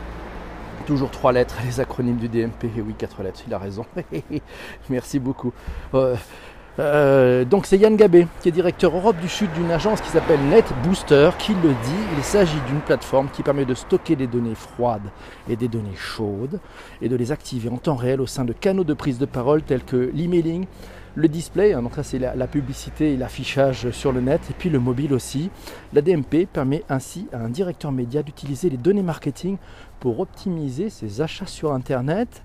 Toujours 0.86 1.10
trois 1.10 1.32
lettres, 1.32 1.56
les 1.64 1.80
acronymes 1.80 2.18
du 2.18 2.28
DMP. 2.28 2.66
Oui, 2.76 2.94
quatre 2.96 3.22
lettres, 3.22 3.40
il 3.48 3.54
a 3.54 3.58
raison. 3.58 3.84
Merci 4.90 5.18
beaucoup. 5.18 5.52
Euh, 5.94 6.14
euh, 6.80 7.44
donc 7.44 7.66
c'est 7.66 7.78
Yann 7.78 7.96
Gabé, 7.96 8.26
qui 8.40 8.48
est 8.48 8.52
directeur 8.52 8.96
Europe 8.96 9.16
du 9.20 9.28
Sud 9.28 9.52
d'une 9.52 9.70
agence 9.70 10.00
qui 10.00 10.08
s'appelle 10.08 10.40
NetBooster, 10.48 11.30
qui 11.38 11.52
le 11.54 11.68
dit. 11.68 12.04
Il 12.16 12.24
s'agit 12.24 12.60
d'une 12.66 12.80
plateforme 12.80 13.28
qui 13.32 13.42
permet 13.42 13.64
de 13.64 13.74
stocker 13.74 14.16
des 14.16 14.26
données 14.26 14.56
froides 14.56 15.10
et 15.48 15.56
des 15.56 15.68
données 15.68 15.94
chaudes 15.96 16.58
et 17.00 17.08
de 17.08 17.16
les 17.16 17.30
activer 17.30 17.68
en 17.68 17.76
temps 17.76 17.94
réel 17.94 18.20
au 18.20 18.26
sein 18.26 18.44
de 18.44 18.52
canaux 18.52 18.84
de 18.84 18.94
prise 18.94 19.18
de 19.18 19.26
parole 19.26 19.62
tels 19.62 19.84
que 19.84 20.10
l'emailing, 20.14 20.66
le 21.16 21.28
display, 21.28 21.72
hein, 21.74 21.82
donc 21.82 21.94
ça 21.94 22.02
c'est 22.02 22.18
la, 22.18 22.46
publicité 22.48 23.12
et 23.12 23.16
l'affichage 23.16 23.90
sur 23.92 24.10
le 24.10 24.20
net, 24.20 24.40
et 24.50 24.54
puis 24.58 24.68
le 24.68 24.80
mobile 24.80 25.14
aussi. 25.14 25.50
La 25.92 26.02
DMP 26.02 26.46
permet 26.52 26.82
ainsi 26.88 27.28
à 27.32 27.38
un 27.38 27.50
directeur 27.50 27.92
média 27.92 28.24
d'utiliser 28.24 28.68
les 28.68 28.76
données 28.76 29.02
marketing 29.02 29.58
pour 30.00 30.18
optimiser 30.18 30.90
ses 30.90 31.20
achats 31.20 31.46
sur 31.46 31.72
Internet 31.72 32.42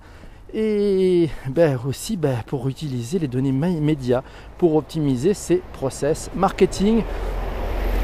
et 0.54 1.30
ben, 1.48 1.78
aussi 1.88 2.18
ben, 2.18 2.38
pour 2.46 2.68
utiliser 2.68 3.20
les 3.20 3.28
données 3.28 3.52
médias 3.52 4.24
pour 4.58 4.76
optimiser 4.76 5.34
ses 5.34 5.62
process 5.74 6.30
marketing. 6.36 7.04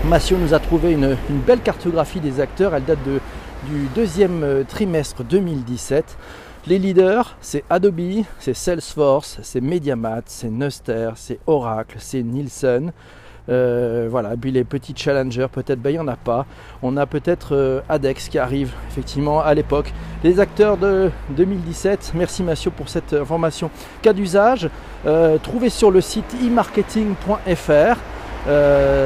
Massio 0.05 0.37
nous 0.37 0.53
a 0.53 0.59
trouvé 0.59 0.91
une, 0.91 1.17
belle 1.47 1.61
cartographie 1.61 2.19
des 2.19 2.39
acteurs, 2.39 2.75
elle 2.75 2.85
date 2.85 3.03
du 3.03 3.87
deuxième 3.95 4.43
euh, 4.43 4.63
trimestre 4.63 5.23
2017. 5.23 6.17
Les 6.67 6.79
leaders, 6.79 7.37
c'est 7.41 7.63
Adobe, 7.69 8.23
c'est 8.39 8.55
Salesforce, 8.55 9.39
c'est 9.43 9.61
MediaMat, 9.61 10.23
c'est 10.25 10.49
Nuster, 10.49 11.11
c'est 11.15 11.39
Oracle, 11.45 11.97
c'est 11.99 12.23
Nielsen. 12.23 12.91
Euh, 13.49 14.07
voilà, 14.09 14.31
puis 14.39 14.51
les 14.51 14.63
petits 14.63 14.93
challengers, 14.95 15.47
peut-être, 15.51 15.79
ben, 15.79 15.91
il 15.91 15.93
n'y 15.93 15.99
en 15.99 16.07
a 16.07 16.15
pas. 16.15 16.45
On 16.81 16.97
a 16.97 17.05
peut-être 17.05 17.55
euh, 17.55 17.81
Adex 17.89 18.29
qui 18.29 18.39
arrive, 18.39 18.71
effectivement, 18.89 19.41
à 19.41 19.53
l'époque. 19.53 19.93
Les 20.23 20.39
acteurs 20.39 20.77
de 20.77 21.11
2017, 21.31 22.13
merci 22.15 22.43
Massio 22.43 22.71
pour 22.71 22.89
cette 22.89 23.13
information. 23.13 23.69
Cas 24.01 24.13
d'usage, 24.13 24.69
euh, 25.05 25.37
trouvé 25.37 25.69
sur 25.69 25.91
le 25.91 26.01
site 26.01 26.35
e-marketing.fr. 26.43 27.97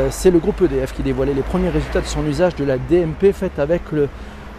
c'est 0.09 0.31
le 0.31 0.39
groupe 0.39 0.61
EDF 0.61 0.93
qui 0.93 1.03
dévoilait 1.03 1.33
les 1.33 1.41
premiers 1.41 1.69
résultats 1.69 2.01
de 2.01 2.05
son 2.07 2.25
usage 2.25 2.55
de 2.55 2.63
la 2.63 2.77
DMP 2.77 3.33
faite 3.33 3.59
avec 3.59 3.91
le, 3.91 4.07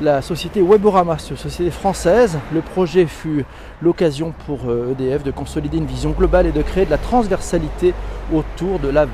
la 0.00 0.22
société 0.22 0.62
Weborama, 0.62 1.16
une 1.30 1.36
société 1.36 1.70
française. 1.70 2.38
Le 2.54 2.60
projet 2.60 3.06
fut 3.06 3.44
l'occasion 3.82 4.32
pour 4.46 4.60
EDF 4.70 5.22
de 5.22 5.30
consolider 5.30 5.78
une 5.78 5.86
vision 5.86 6.10
globale 6.10 6.46
et 6.46 6.52
de 6.52 6.62
créer 6.62 6.86
de 6.86 6.90
la 6.90 6.98
transversalité 6.98 7.92
autour 8.32 8.78
de 8.78 8.88
la 8.88 9.06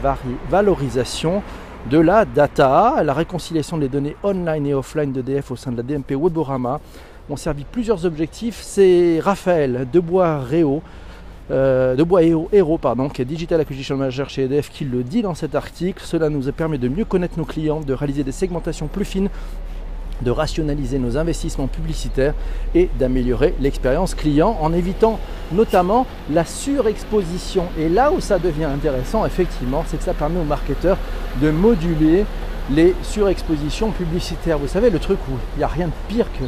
valorisation 0.49 1.43
de 1.91 1.99
la 1.99 2.25
data. 2.25 3.03
La 3.05 3.15
réconciliation 3.15 3.79
des 3.79 3.89
données 3.89 4.17
online 4.23 4.67
et 4.67 4.75
offline 4.75 5.13
d'EDF 5.13 5.51
au 5.51 5.57
sein 5.57 5.73
de 5.73 5.77
la 5.77 5.83
DMP 5.83 6.13
Weborama 6.13 6.81
ont 7.29 7.37
servi 7.37 7.65
plusieurs 7.65 8.05
objectifs. 8.07 8.61
C'est 8.63 9.19
Raphaël 9.21 9.87
Debois-Réau. 9.93 10.83
Euh, 11.49 11.95
de 11.95 12.03
Bois 12.03 12.25
Héros, 12.25 12.77
pardon, 12.77 13.09
qui 13.09 13.23
est 13.23 13.25
Digital 13.25 13.61
Acquisition 13.61 13.97
Manager 13.97 14.29
chez 14.29 14.43
EDF, 14.43 14.69
qui 14.69 14.85
le 14.85 15.05
dit 15.05 15.23
dans 15.23 15.37
cet 15.37 15.55
article. 15.55 16.03
Cela 16.05 16.29
nous 16.29 16.49
a 16.49 16.53
permis 16.53 16.77
de 16.77 16.89
mieux 16.89 17.05
connaître 17.05 17.39
nos 17.39 17.45
clients, 17.45 17.81
de 17.81 17.93
réaliser 17.93 18.25
des 18.25 18.33
segmentations 18.33 18.89
plus 18.89 19.05
fines 19.05 19.29
de 20.23 20.31
rationaliser 20.31 20.99
nos 20.99 21.17
investissements 21.17 21.67
publicitaires 21.67 22.35
et 22.75 22.89
d'améliorer 22.99 23.55
l'expérience 23.61 24.15
client 24.15 24.57
en 24.61 24.73
évitant 24.73 25.19
notamment 25.53 26.07
la 26.31 26.45
surexposition. 26.45 27.65
Et 27.79 27.89
là 27.89 28.13
où 28.13 28.21
ça 28.21 28.39
devient 28.39 28.65
intéressant, 28.65 29.27
effectivement, 29.27 29.85
c'est 29.87 29.99
que 29.99 30.05
ça 30.05 30.15
permet 30.15 30.41
aux 30.41 30.45
marketeurs 30.45 30.99
de 31.41 31.51
moduler 31.51 32.25
les 32.71 32.95
surexpositions 33.03 33.91
publicitaires. 33.91 34.59
Vous 34.59 34.69
savez, 34.69 34.91
le 34.91 34.99
truc 34.99 35.19
où 35.31 35.35
il 35.55 35.59
n'y 35.59 35.65
a 35.65 35.69
rien 35.69 35.87
de 35.87 35.93
pire 36.09 36.27
que 36.33 36.45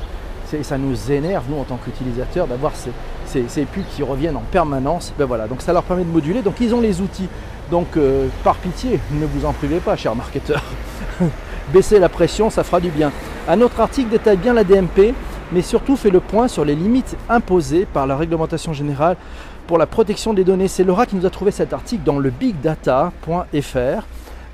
ça 0.63 0.79
nous 0.79 1.13
énerve, 1.13 1.45
nous, 1.51 1.59
en 1.59 1.65
tant 1.65 1.77
qu'utilisateurs, 1.77 2.47
d'avoir 2.47 2.73
ces, 3.27 3.43
pubs 3.65 3.85
qui 3.95 4.03
reviennent 4.03 4.37
en 4.37 4.45
permanence. 4.51 5.13
Ben 5.19 5.27
voilà, 5.27 5.47
donc 5.47 5.63
ça 5.63 5.73
leur 5.73 5.83
permet 5.83 6.05
de 6.05 6.11
moduler. 6.11 6.43
Donc 6.43 6.55
ils 6.61 6.75
ont 6.75 6.81
les 6.81 7.01
outils. 7.01 7.29
Donc 7.71 7.97
euh, 7.97 8.29
par 8.43 8.57
pitié, 8.57 8.99
ne 9.13 9.27
vous 9.27 9.45
en 9.45 9.53
privez 9.53 9.79
pas, 9.79 9.95
chers 9.97 10.17
marketeurs. 10.17 10.63
Baissez 11.73 11.99
la 11.99 12.09
pression, 12.09 12.49
ça 12.49 12.65
fera 12.65 12.81
du 12.81 12.91
bien. 12.91 13.13
Un 13.51 13.63
autre 13.63 13.81
article 13.81 14.11
détaille 14.11 14.37
bien 14.37 14.53
la 14.53 14.63
DMP, 14.63 15.15
mais 15.53 15.63
surtout 15.63 15.97
fait 15.97 16.11
le 16.11 16.21
point 16.21 16.49
sur 16.49 16.67
les 16.67 16.75
limites 16.75 17.17
imposées 17.31 17.87
par 17.87 18.07
la 18.07 18.15
réglementation 18.15 18.75
générale 18.75 19.17
pour 19.67 19.79
la 19.79 19.87
protection 19.87 20.35
des 20.35 20.45
données. 20.45 20.69
C'est 20.69 20.85
Laura 20.85 21.07
qui 21.07 21.17
nous 21.17 21.25
a 21.25 21.31
trouvé 21.31 21.51
cet 21.51 21.73
article 21.73 22.03
dans 22.05 22.19
le 22.19 22.29
bigdata.fr. 22.29 24.03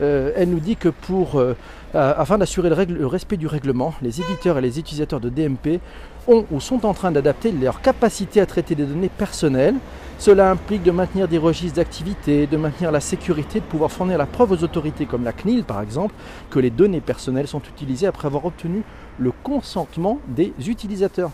Euh, 0.00 0.30
elle 0.36 0.48
nous 0.48 0.60
dit 0.60 0.76
que 0.76 0.90
pour, 0.90 1.40
euh, 1.40 1.56
afin 1.92 2.38
d'assurer 2.38 2.68
le, 2.86 3.06
respect 3.08 3.36
du 3.36 3.48
règlement, 3.48 3.94
les 4.00 4.20
éditeurs 4.20 4.58
et 4.58 4.60
les 4.60 4.78
utilisateurs 4.78 5.18
de 5.18 5.28
DMP 5.28 5.80
ont 6.28 6.46
ou 6.52 6.60
sont 6.60 6.86
en 6.86 6.94
train 6.94 7.10
d'adapter 7.10 7.50
leur 7.50 7.80
capacité 7.80 8.40
à 8.40 8.46
traiter 8.46 8.76
des 8.76 8.84
données 8.84 9.10
personnelles. 9.10 9.74
Cela 10.18 10.50
implique 10.50 10.82
de 10.82 10.90
maintenir 10.90 11.28
des 11.28 11.38
registres 11.38 11.76
d'activité, 11.76 12.46
de 12.46 12.56
maintenir 12.56 12.90
la 12.92 13.00
sécurité, 13.00 13.60
de 13.60 13.64
pouvoir 13.64 13.90
fournir 13.90 14.16
la 14.16 14.26
preuve 14.26 14.52
aux 14.52 14.64
autorités 14.64 15.06
comme 15.06 15.24
la 15.24 15.32
CNIL 15.32 15.64
par 15.64 15.80
exemple, 15.82 16.14
que 16.50 16.58
les 16.58 16.70
données 16.70 17.00
personnelles 17.00 17.48
sont 17.48 17.62
utilisées 17.62 18.06
après 18.06 18.26
avoir 18.26 18.44
obtenu 18.44 18.82
le 19.18 19.32
consentement 19.42 20.20
des 20.28 20.52
utilisateurs. 20.66 21.30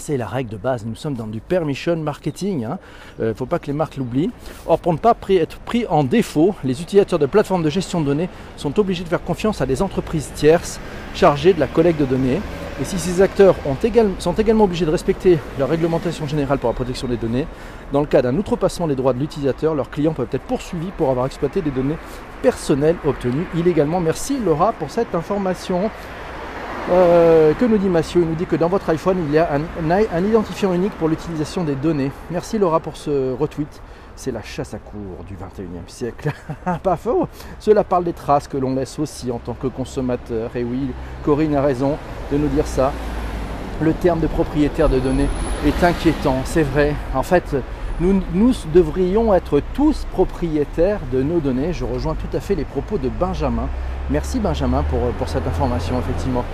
C'est 0.00 0.16
la 0.16 0.28
règle 0.28 0.50
de 0.50 0.56
base, 0.56 0.86
nous 0.86 0.94
sommes 0.94 1.14
dans 1.14 1.26
du 1.26 1.40
permission 1.40 1.96
marketing, 1.96 2.60
il 2.60 2.64
hein. 2.64 2.78
ne 3.18 3.24
euh, 3.24 3.34
faut 3.34 3.46
pas 3.46 3.58
que 3.58 3.66
les 3.66 3.72
marques 3.72 3.96
l'oublient. 3.96 4.30
Or, 4.66 4.78
pour 4.78 4.92
ne 4.92 4.98
pas 4.98 5.16
être 5.30 5.58
pris 5.58 5.86
en 5.88 6.04
défaut, 6.04 6.54
les 6.62 6.80
utilisateurs 6.80 7.18
de 7.18 7.26
plateformes 7.26 7.64
de 7.64 7.70
gestion 7.70 8.00
de 8.00 8.06
données 8.06 8.28
sont 8.56 8.78
obligés 8.78 9.02
de 9.02 9.08
faire 9.08 9.22
confiance 9.22 9.60
à 9.60 9.66
des 9.66 9.82
entreprises 9.82 10.30
tierces 10.36 10.78
chargées 11.14 11.52
de 11.52 11.58
la 11.58 11.66
collecte 11.66 11.98
de 11.98 12.06
données. 12.06 12.40
Et 12.80 12.84
si 12.84 12.96
ces 12.96 13.20
acteurs 13.20 13.56
sont 14.20 14.34
également 14.34 14.64
obligés 14.64 14.86
de 14.86 14.90
respecter 14.90 15.40
la 15.58 15.66
réglementation 15.66 16.28
générale 16.28 16.58
pour 16.58 16.70
la 16.70 16.74
protection 16.74 17.08
des 17.08 17.16
données, 17.16 17.44
dans 17.92 18.00
le 18.00 18.06
cas 18.06 18.22
d'un 18.22 18.36
outrepassement 18.36 18.86
des 18.86 18.94
droits 18.94 19.12
de 19.12 19.18
l'utilisateur, 19.18 19.74
leurs 19.74 19.90
clients 19.90 20.12
peuvent 20.12 20.28
être 20.30 20.42
poursuivis 20.42 20.92
pour 20.96 21.10
avoir 21.10 21.26
exploité 21.26 21.60
des 21.60 21.72
données 21.72 21.96
personnelles 22.40 22.94
obtenues 23.04 23.46
illégalement. 23.56 23.98
Merci 23.98 24.38
Laura 24.38 24.72
pour 24.72 24.90
cette 24.90 25.12
information. 25.16 25.90
Euh, 26.90 27.52
que 27.54 27.64
nous 27.64 27.78
dit 27.78 27.88
Mathieu? 27.88 28.22
Il 28.22 28.28
nous 28.28 28.36
dit 28.36 28.46
que 28.46 28.56
dans 28.56 28.68
votre 28.68 28.88
iPhone, 28.90 29.18
il 29.26 29.34
y 29.34 29.38
a 29.38 29.50
un, 29.52 30.24
identifiant 30.24 30.72
unique 30.72 30.92
pour 30.92 31.08
l'utilisation 31.08 31.64
des 31.64 31.74
données. 31.74 32.12
Merci 32.30 32.58
Laura 32.58 32.78
pour 32.78 32.96
ce 32.96 33.32
retweet. 33.32 33.82
C'est 34.18 34.32
la 34.32 34.42
chasse 34.42 34.74
à 34.74 34.78
cours 34.78 35.22
du 35.28 35.34
21e 35.34 35.86
siècle. 35.86 36.32
Pas 36.82 36.96
faux 36.96 37.28
Cela 37.60 37.84
parle 37.84 38.02
des 38.02 38.12
traces 38.12 38.48
que 38.48 38.56
l'on 38.56 38.74
laisse 38.74 38.98
aussi 38.98 39.30
en 39.30 39.38
tant 39.38 39.54
que 39.54 39.68
consommateur. 39.68 40.50
Et 40.56 40.64
oui, 40.64 40.90
Corinne 41.24 41.54
a 41.54 41.62
raison 41.62 41.96
de 42.32 42.36
nous 42.36 42.48
dire 42.48 42.66
ça. 42.66 42.92
Le 43.80 43.92
terme 43.92 44.18
de 44.18 44.26
propriétaire 44.26 44.88
de 44.88 44.98
données 44.98 45.28
est 45.64 45.84
inquiétant, 45.84 46.34
c'est 46.44 46.64
vrai. 46.64 46.96
En 47.14 47.22
fait, 47.22 47.54
nous, 48.00 48.20
devrions 48.74 49.32
être 49.34 49.62
tous 49.72 50.04
propriétaires 50.10 50.98
de 51.12 51.22
nos 51.22 51.38
données. 51.38 51.72
Je 51.72 51.84
rejoins 51.84 52.16
tout 52.16 52.36
à 52.36 52.40
fait 52.40 52.56
les 52.56 52.64
propos 52.64 52.98
de 52.98 53.08
Benjamin. 53.08 53.68
Merci 54.10 54.40
Benjamin 54.40 54.82
pour, 54.90 54.98
pour 55.12 55.28
cette 55.28 55.46
information, 55.46 55.96
effectivement. 55.96 56.44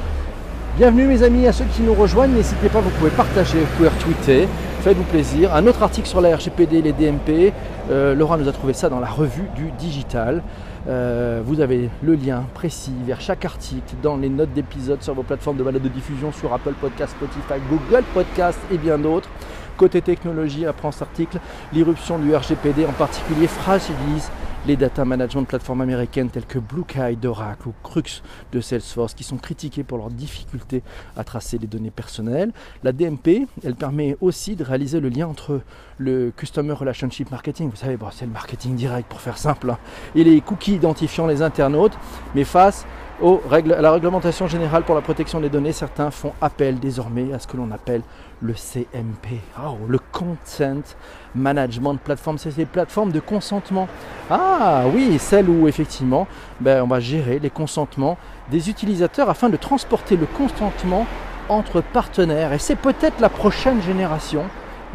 Bienvenue 0.77 1.07
mes 1.07 1.23
amis 1.23 1.47
à 1.47 1.53
ceux 1.53 1.65
qui 1.67 1.81
nous 1.81 1.95
rejoignent, 1.95 2.35
n'hésitez 2.35 2.69
pas, 2.69 2.81
vous 2.81 2.91
pouvez 2.91 3.11
partager, 3.11 3.61
vous 3.61 3.77
pouvez 3.77 3.89
retweeter, 3.89 4.49
faites-vous 4.85 5.05
plaisir. 5.05 5.55
Un 5.55 5.67
autre 5.67 5.83
article 5.83 6.07
sur 6.07 6.21
la 6.21 6.37
RGPD, 6.37 6.83
les 6.83 6.93
DMP, 6.93 7.55
euh, 7.91 8.15
Laura 8.15 8.37
nous 8.37 8.51
a 8.51 8.53
trouvé 8.53 8.75
ça 8.75 8.91
dans 8.91 9.01
la 9.01 9.07
revue 9.07 9.49
du 9.57 9.71
digital. 9.79 10.43
Euh, 10.87 11.41
vous 11.43 11.63
avez 11.63 11.89
le 12.03 12.15
lien 12.15 12.45
précis 12.53 12.93
vers 13.07 13.19
chaque 13.19 13.47
article 13.47 13.95
dans 14.03 14.19
les 14.19 14.29
notes 14.29 14.53
d'épisode 14.53 15.03
sur 15.03 15.15
vos 15.15 15.23
plateformes 15.23 15.57
de 15.57 15.63
balade 15.63 15.81
de 15.81 15.89
diffusion 15.89 16.33
sur 16.33 16.53
Apple 16.53 16.75
Podcast, 16.79 17.17
Spotify, 17.17 17.55
Google 17.71 18.05
Podcast 18.13 18.59
et 18.71 18.77
bien 18.77 18.99
d'autres. 18.99 19.31
Côté 19.77 20.03
technologie, 20.03 20.67
apprend 20.67 20.93
cet 20.93 21.03
article, 21.03 21.41
l'irruption 21.73 22.19
du 22.19 22.35
RGPD 22.35 22.87
en 22.87 22.93
particulier 22.93 23.49
fragilise 23.49 24.31
les 24.67 24.77
data 24.77 25.05
management 25.05 25.45
plateformes 25.45 25.83
américaines 25.83 26.31
telles 26.31 26.47
que 26.47 26.59
BlueKai 26.59 27.17
d'Oracle 27.17 27.69
ou 27.69 27.75
Crux 27.83 28.23
de 28.53 28.61
Salesforce 28.61 29.13
qui 29.15 29.25
sont 29.25 29.37
critiquées 29.37 29.83
pour 29.83 29.99
leur 29.99 30.11
difficulté 30.11 30.83
à 31.17 31.25
tracer 31.25 31.59
les 31.59 31.67
données 31.67 31.91
personnelles. 31.91 32.53
La 32.83 32.93
DMP, 32.93 33.47
elle 33.63 33.75
permet 33.75 34.17
aussi 34.21 34.57
de 34.57 34.65
réaliser 34.65 35.01
le 35.01 35.09
lien 35.09 35.27
entre 35.27 35.61
le 35.99 36.33
Customer 36.35 36.73
Relationship 36.73 37.31
Marketing, 37.31 37.69
vous 37.69 37.77
savez, 37.77 37.99
c'est 38.13 38.27
le 38.27 38.33
marketing 38.33 38.75
direct 38.75 39.09
pour 39.09 39.21
faire 39.21 39.39
simple, 39.39 39.71
hein, 39.71 39.79
et 40.15 40.25
les 40.25 40.41
cookies 40.41 40.77
identifiant 40.77 41.27
les 41.27 41.43
internautes, 41.43 41.99
mais 42.35 42.45
face 42.45 42.87
à 43.23 43.61
la 43.81 43.93
réglementation 43.93 44.49
générale 44.49 44.83
pour 44.83 44.95
la 44.95 45.01
protection 45.01 45.41
des 45.41 45.49
données, 45.49 45.73
certains 45.73 46.11
font 46.11 46.33
appel 46.41 46.81
désormais 46.81 47.33
à 47.33 47.39
ce 47.39 47.47
que 47.47 47.57
l'on 47.57 47.71
appelle 47.71 48.03
le 48.43 48.55
CMP, 48.55 49.41
oh, 49.59 49.77
le 49.89 49.99
Consent 50.13 50.97
Management 51.35 51.97
Platform. 51.97 52.39
C'est 52.39 52.57
les 52.57 52.67
plateformes 52.67 53.13
de 53.13 53.21
consentement. 53.21 53.89
Ah 54.31 54.83
oui, 54.93 55.19
celle 55.19 55.49
où 55.49 55.69
effectivement 55.69 56.27
ben, 56.61 56.83
on 56.83 56.89
va 56.89 57.01
gérer 57.01 57.39
les 57.39 57.51
consentements 57.51 58.19
des 58.51 58.69
utilisateurs 58.69 59.31
afin 59.31 59.49
de 59.49 59.57
transporter 59.57 60.17
le 60.17 60.27
consentement 60.27 61.07
entre 61.49 61.81
partenaires. 61.83 62.53
Et 62.53 62.59
c'est 62.59 62.77
peut-être 62.77 63.21
la 63.21 63.29
prochaine 63.29 63.81
génération, 63.83 64.43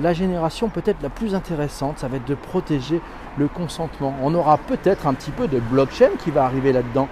la 0.02 0.14
génération 0.14 0.70
peut-être 0.70 1.02
la 1.02 1.10
plus 1.10 1.36
intéressante, 1.36 2.00
ça 2.00 2.08
va 2.08 2.18
être 2.18 2.28
de 2.28 2.36
protéger 2.36 3.02
le 3.38 3.48
consentement. 3.48 4.14
On 4.22 4.34
aura 4.36 4.58
peut-être 4.58 5.08
un 5.08 5.14
petit 5.14 5.32
peu 5.32 5.48
de 5.48 5.60
blockchain 5.60 6.10
qui 6.24 6.32
va 6.32 6.44
arriver 6.44 6.74
là-dedans. 6.74 7.08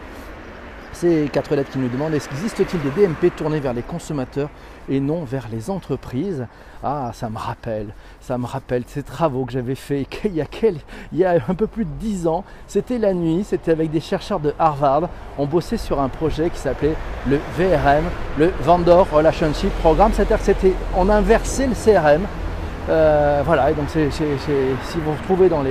C'est 1.00 1.30
quatre 1.32 1.54
lettres 1.54 1.70
qui 1.70 1.78
nous 1.78 1.90
demandent 1.90 2.16
est-ce 2.16 2.28
qu'existe-t-il 2.28 2.82
des 2.82 2.90
DMP 2.90 3.30
tournés 3.36 3.60
vers 3.60 3.76
les 3.76 3.84
consommateurs 3.84 4.50
et 4.90 5.00
non 5.00 5.26
vers 5.26 5.48
les 5.52 5.70
entreprises? 5.70 6.48
Ah, 6.84 7.12
ça 7.14 7.30
me 7.30 7.38
rappelle, 7.38 7.94
ça 8.20 8.40
me 8.40 8.48
rappelle 8.48 8.82
ces 8.88 9.04
travaux 9.04 9.46
que 9.46 9.52
j'avais 9.52 9.76
fait 9.76 10.08
il 10.26 10.34
y, 10.34 10.42
a 10.42 10.48
il 11.14 11.20
y 11.20 11.24
a 11.24 11.38
un 11.48 11.54
peu 11.54 11.68
plus 11.68 11.86
de 11.86 11.92
dix 12.00 12.26
ans. 12.26 12.44
C'était 12.66 12.98
la 12.98 13.14
nuit, 13.14 13.46
c'était 13.48 13.70
avec 13.70 13.92
des 13.92 14.00
chercheurs 14.00 14.40
de 14.40 14.56
Harvard. 14.58 15.08
On 15.38 15.46
bossait 15.46 15.78
sur 15.78 16.02
un 16.02 16.10
projet 16.10 16.50
qui 16.50 16.58
s'appelait 16.58 16.96
le 17.30 17.38
VRM, 17.56 18.06
le 18.40 18.52
Vendor 18.62 19.08
Relationship 19.12 19.70
Programme. 19.82 20.14
C'est-à-dire 20.14 20.40
c'était, 20.42 20.74
on 20.96 21.10
inversait 21.10 21.68
le 21.68 21.76
CRM. 21.76 22.24
Euh, 22.90 23.44
voilà, 23.46 23.70
et 23.70 23.76
donc 23.76 23.86
si 23.90 24.98
vous 24.98 25.12
retrouvez 25.12 25.48
dans 25.48 25.62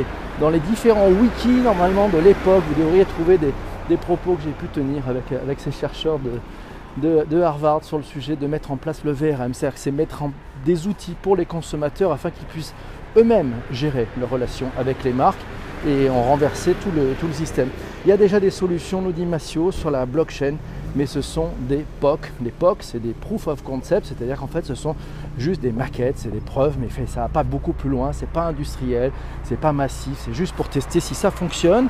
les 0.51 0.61
différents 0.61 1.09
wikis 1.09 1.63
normalement 1.65 2.09
de 2.11 2.19
l'époque, 2.19 2.63
vous 2.69 2.81
devriez 2.81 3.05
trouver 3.07 3.39
des, 3.39 3.53
des 3.89 3.97
propos 3.97 4.35
que 4.35 4.43
j'ai 4.43 4.51
pu 4.51 4.67
tenir 4.67 5.09
avec, 5.09 5.31
avec 5.33 5.61
ces 5.61 5.73
chercheurs 5.73 6.19
de, 6.19 7.41
Harvard 7.43 7.85
sur 7.85 7.99
le 7.99 8.03
sujet 8.03 8.37
de 8.37 8.47
mettre 8.47 8.71
en 8.71 8.77
place 8.77 9.05
le 9.05 9.13
VRM. 9.13 9.55
C'est-à-dire 9.55 9.79
c'est 9.79 9.91
mettre 9.91 10.23
en, 10.23 10.33
des 10.65 10.87
outils 10.87 11.17
pour 11.21 11.37
les 11.37 11.47
consommateurs 11.47 12.13
afin 12.13 12.31
qu'ils 12.31 12.47
puissent 12.47 12.75
eux-mêmes 13.17 13.53
gérer 13.71 14.07
leurs 14.19 14.31
relations 14.31 14.69
avec 14.79 15.05
les 15.05 15.13
marques. 15.13 15.41
et 15.87 16.11
ont 16.11 16.23
renversé 16.23 16.73
tout 16.73 16.91
le, 16.91 17.13
tout 17.21 17.27
le 17.27 17.33
système. 17.33 17.69
Il 18.05 18.09
y 18.09 18.13
a 18.13 18.17
déjà 18.17 18.41
des 18.41 18.51
solutions, 18.51 19.03
nous 19.03 19.13
dit 19.13 19.27
Massio, 19.27 19.71
sur 19.71 19.91
la 19.91 20.07
blockchain, 20.07 20.55
mais 20.97 21.07
ce 21.07 21.21
sont 21.21 21.51
des 21.61 21.85
POC. 22.01 22.33
Les 22.43 22.51
POC, 22.51 22.79
c'est 22.81 22.99
des 22.99 23.13
proof 23.13 23.47
of 23.47 23.63
concept, 23.63 24.07
c'est-à-dire 24.07 24.39
qu'en 24.39 24.47
fait, 24.47 24.65
ce 24.65 24.75
sont 24.75 24.97
juste 25.39 25.61
des 25.61 25.73
maquettes, 25.73 26.17
c'est 26.17 26.33
des 26.33 26.41
preuves, 26.41 26.77
mais 26.81 26.89
ça 27.07 27.21
va 27.21 27.29
pas 27.29 27.43
beaucoup 27.43 27.73
plus 27.73 27.91
loin, 27.91 28.13
c'est 28.13 28.29
pas 28.29 28.47
industriel, 28.47 29.13
c'est 29.45 29.61
pas 29.61 29.73
massif, 29.73 30.15
c'est 30.25 30.33
juste 30.33 30.55
pour 30.55 30.69
tester 30.69 31.01
si 31.01 31.15
ça 31.15 31.31
fonctionne. 31.31 31.89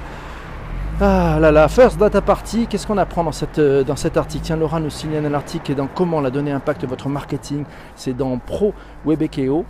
Ah 0.98 1.36
là 1.38 1.52
là, 1.52 1.68
First 1.68 1.98
Data 1.98 2.22
Party, 2.22 2.66
qu'est-ce 2.66 2.86
qu'on 2.86 2.96
apprend 2.96 3.22
dans, 3.22 3.32
cette, 3.32 3.58
euh, 3.58 3.84
dans 3.84 3.96
cet 3.96 4.16
article? 4.16 4.44
Tiens, 4.44 4.56
Laura 4.56 4.80
nous 4.80 4.88
signale 4.88 5.26
un 5.26 5.34
article 5.34 5.64
qui 5.66 5.72
est 5.72 5.74
dans 5.74 5.88
Comment 5.88 6.22
la 6.22 6.30
donnée 6.30 6.52
impacte 6.52 6.86
votre 6.86 7.10
marketing. 7.10 7.64
C'est 7.96 8.16
dans 8.16 8.38
Pro 8.38 8.72
Webekeo. 9.04 9.66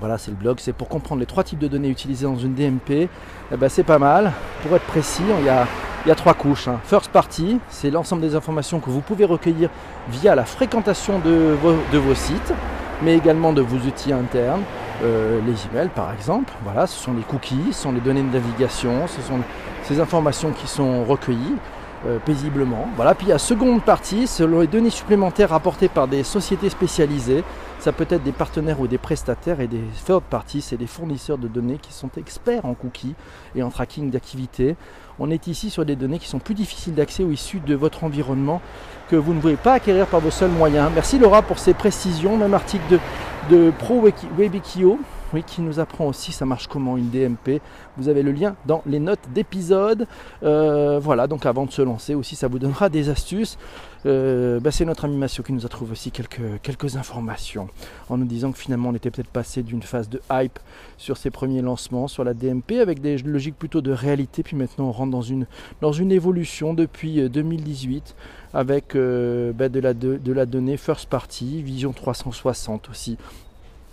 Voilà, 0.00 0.18
c'est 0.18 0.32
le 0.32 0.36
blog. 0.36 0.56
C'est 0.58 0.72
pour 0.72 0.88
comprendre 0.88 1.20
les 1.20 1.26
trois 1.26 1.44
types 1.44 1.60
de 1.60 1.68
données 1.68 1.90
utilisées 1.90 2.26
dans 2.26 2.36
une 2.36 2.54
DMP. 2.54 3.08
Eh 3.52 3.56
ben, 3.56 3.68
c'est 3.68 3.84
pas 3.84 4.00
mal. 4.00 4.32
Pour 4.62 4.74
être 4.74 4.84
précis, 4.86 5.22
il 5.38 5.44
y 5.46 5.48
a, 5.48 5.64
il 6.04 6.08
y 6.08 6.10
a 6.10 6.16
trois 6.16 6.34
couches. 6.34 6.66
hein. 6.66 6.80
First 6.82 7.12
Party, 7.12 7.60
c'est 7.68 7.90
l'ensemble 7.92 8.22
des 8.22 8.34
informations 8.34 8.80
que 8.80 8.90
vous 8.90 9.00
pouvez 9.00 9.24
recueillir 9.24 9.70
via 10.08 10.34
la 10.34 10.44
fréquentation 10.44 11.20
de 11.20 11.56
vos, 11.62 11.76
de 11.92 11.98
vos 11.98 12.16
sites, 12.16 12.52
mais 13.00 13.16
également 13.16 13.52
de 13.52 13.62
vos 13.62 13.76
outils 13.76 14.12
internes. 14.12 14.62
Euh, 15.04 15.40
les 15.46 15.54
emails 15.66 15.90
par 15.94 16.12
exemple, 16.12 16.52
voilà, 16.64 16.88
ce 16.88 16.98
sont 16.98 17.12
les 17.12 17.22
cookies, 17.22 17.72
ce 17.72 17.82
sont 17.82 17.92
les 17.92 18.00
données 18.00 18.22
de 18.22 18.32
navigation, 18.32 19.06
ce 19.06 19.20
sont 19.22 19.38
ces 19.84 20.00
informations 20.00 20.52
qui 20.52 20.66
sont 20.66 21.04
recueillies 21.04 21.56
euh, 22.04 22.18
paisiblement. 22.18 22.88
Voilà, 22.96 23.14
puis 23.14 23.26
il 23.26 23.30
y 23.30 23.32
a 23.32 23.38
seconde 23.38 23.80
partie, 23.82 24.26
selon 24.26 24.58
les 24.58 24.66
données 24.66 24.90
supplémentaires 24.90 25.52
apportées 25.52 25.88
par 25.88 26.08
des 26.08 26.24
sociétés 26.24 26.68
spécialisées. 26.68 27.44
Ça 27.78 27.92
peut 27.92 28.06
être 28.10 28.24
des 28.24 28.32
partenaires 28.32 28.80
ou 28.80 28.88
des 28.88 28.98
prestataires 28.98 29.60
et 29.60 29.68
des 29.68 29.82
third 30.04 30.22
parties, 30.22 30.62
c'est 30.62 30.76
des 30.76 30.88
fournisseurs 30.88 31.38
de 31.38 31.46
données 31.46 31.78
qui 31.78 31.92
sont 31.92 32.10
experts 32.16 32.64
en 32.64 32.74
cookies 32.74 33.14
et 33.54 33.62
en 33.62 33.70
tracking 33.70 34.10
d'activité. 34.10 34.74
On 35.20 35.30
est 35.30 35.46
ici 35.46 35.70
sur 35.70 35.84
des 35.84 35.94
données 35.94 36.18
qui 36.18 36.28
sont 36.28 36.40
plus 36.40 36.54
difficiles 36.54 36.94
d'accès 36.94 37.22
ou 37.22 37.30
issues 37.30 37.60
de 37.60 37.74
votre 37.76 38.02
environnement 38.02 38.60
que 39.08 39.14
vous 39.14 39.32
ne 39.32 39.40
pouvez 39.40 39.56
pas 39.56 39.74
acquérir 39.74 40.06
par 40.06 40.18
vos 40.18 40.32
seuls 40.32 40.50
moyens. 40.50 40.90
Merci 40.92 41.20
Laura 41.20 41.42
pour 41.42 41.60
ces 41.60 41.74
précisions, 41.74 42.36
même 42.36 42.54
article 42.54 42.84
de, 42.90 43.56
de 43.56 43.70
Pro 43.70 44.02
Webikio 44.36 44.98
oui, 45.32 45.42
qui 45.44 45.60
nous 45.60 45.80
apprend 45.80 46.06
aussi 46.06 46.32
ça 46.32 46.46
marche 46.46 46.66
comment 46.66 46.96
une 46.96 47.10
DMP. 47.10 47.60
Vous 47.96 48.08
avez 48.08 48.22
le 48.22 48.32
lien 48.32 48.56
dans 48.66 48.82
les 48.86 49.00
notes 49.00 49.28
d'épisode. 49.34 50.06
Euh, 50.42 50.98
voilà, 50.98 51.26
donc 51.26 51.46
avant 51.46 51.66
de 51.66 51.70
se 51.70 51.82
lancer 51.82 52.14
aussi, 52.14 52.36
ça 52.36 52.48
vous 52.48 52.58
donnera 52.58 52.88
des 52.88 53.08
astuces. 53.08 53.58
Euh, 54.04 54.58
bah, 54.58 54.72
c'est 54.72 54.84
notre 54.84 55.04
ami 55.04 55.16
Massio 55.16 55.44
qui 55.44 55.52
nous 55.52 55.64
a 55.64 55.68
trouvé 55.68 55.92
aussi 55.92 56.10
quelques, 56.10 56.60
quelques 56.62 56.96
informations 56.96 57.68
en 58.08 58.18
nous 58.18 58.24
disant 58.24 58.50
que 58.50 58.58
finalement 58.58 58.88
on 58.88 58.94
était 58.94 59.12
peut-être 59.12 59.28
passé 59.28 59.62
d'une 59.62 59.82
phase 59.82 60.08
de 60.08 60.20
hype 60.32 60.58
sur 60.98 61.16
ses 61.16 61.30
premiers 61.30 61.62
lancements 61.62 62.08
sur 62.08 62.24
la 62.24 62.34
DMP 62.34 62.80
avec 62.80 63.00
des 63.00 63.18
logiques 63.18 63.56
plutôt 63.56 63.80
de 63.80 63.92
réalité. 63.92 64.42
Puis 64.42 64.56
maintenant 64.56 64.86
on 64.86 64.92
rentre 64.92 65.12
dans 65.12 65.22
une, 65.22 65.46
dans 65.80 65.92
une 65.92 66.10
évolution 66.10 66.74
depuis 66.74 67.28
2018 67.28 68.16
avec 68.54 68.96
euh, 68.96 69.52
bah, 69.52 69.68
de, 69.68 69.80
la, 69.80 69.94
de 69.94 70.32
la 70.32 70.46
donnée 70.46 70.76
first 70.76 71.08
party, 71.08 71.62
vision 71.62 71.92
360 71.92 72.90
aussi 72.90 73.16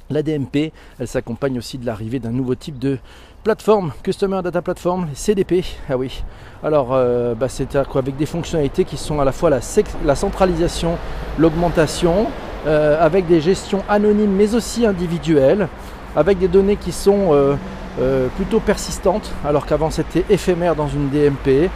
la 0.09 0.23
DMP, 0.23 0.71
elle 0.99 1.07
s'accompagne 1.07 1.57
aussi 1.57 1.77
de 1.77 1.85
l'arrivée 1.85 2.19
d'un 2.19 2.31
nouveau 2.31 2.55
type 2.55 2.79
de 2.79 2.97
plateforme, 3.43 3.91
Customer 4.03 4.41
Data 4.43 4.61
Platform, 4.61 5.07
CDP. 5.13 5.63
Ah 5.89 5.97
oui. 5.97 6.23
Alors, 6.63 6.89
euh, 6.91 7.35
bah, 7.35 7.47
c'est 7.47 7.75
avec 7.75 8.17
des 8.17 8.25
fonctionnalités 8.25 8.85
qui 8.85 8.97
sont 8.97 9.19
à 9.19 9.25
la 9.25 9.31
fois 9.31 9.49
la, 9.49 10.15
centralisation, 10.15 10.97
l'augmentation, 11.37 12.27
euh, 12.67 12.97
avec 13.03 13.27
des 13.27 13.39
gestions 13.39 13.83
anonymes 13.87 14.33
mais 14.33 14.55
aussi 14.55 14.85
individuelles, 14.85 15.67
avec 16.15 16.39
des 16.39 16.47
données 16.47 16.75
qui 16.75 16.91
sont 16.91 17.29
euh, 18.01 18.27
plutôt 18.35 18.59
persistantes, 18.59 19.31
alors 19.45 19.65
qu'avant 19.65 19.89
c'était 19.89 20.25
éphémère 20.29 20.75
dans 20.75 20.87
une 20.87 21.09
DMP, 21.09 21.69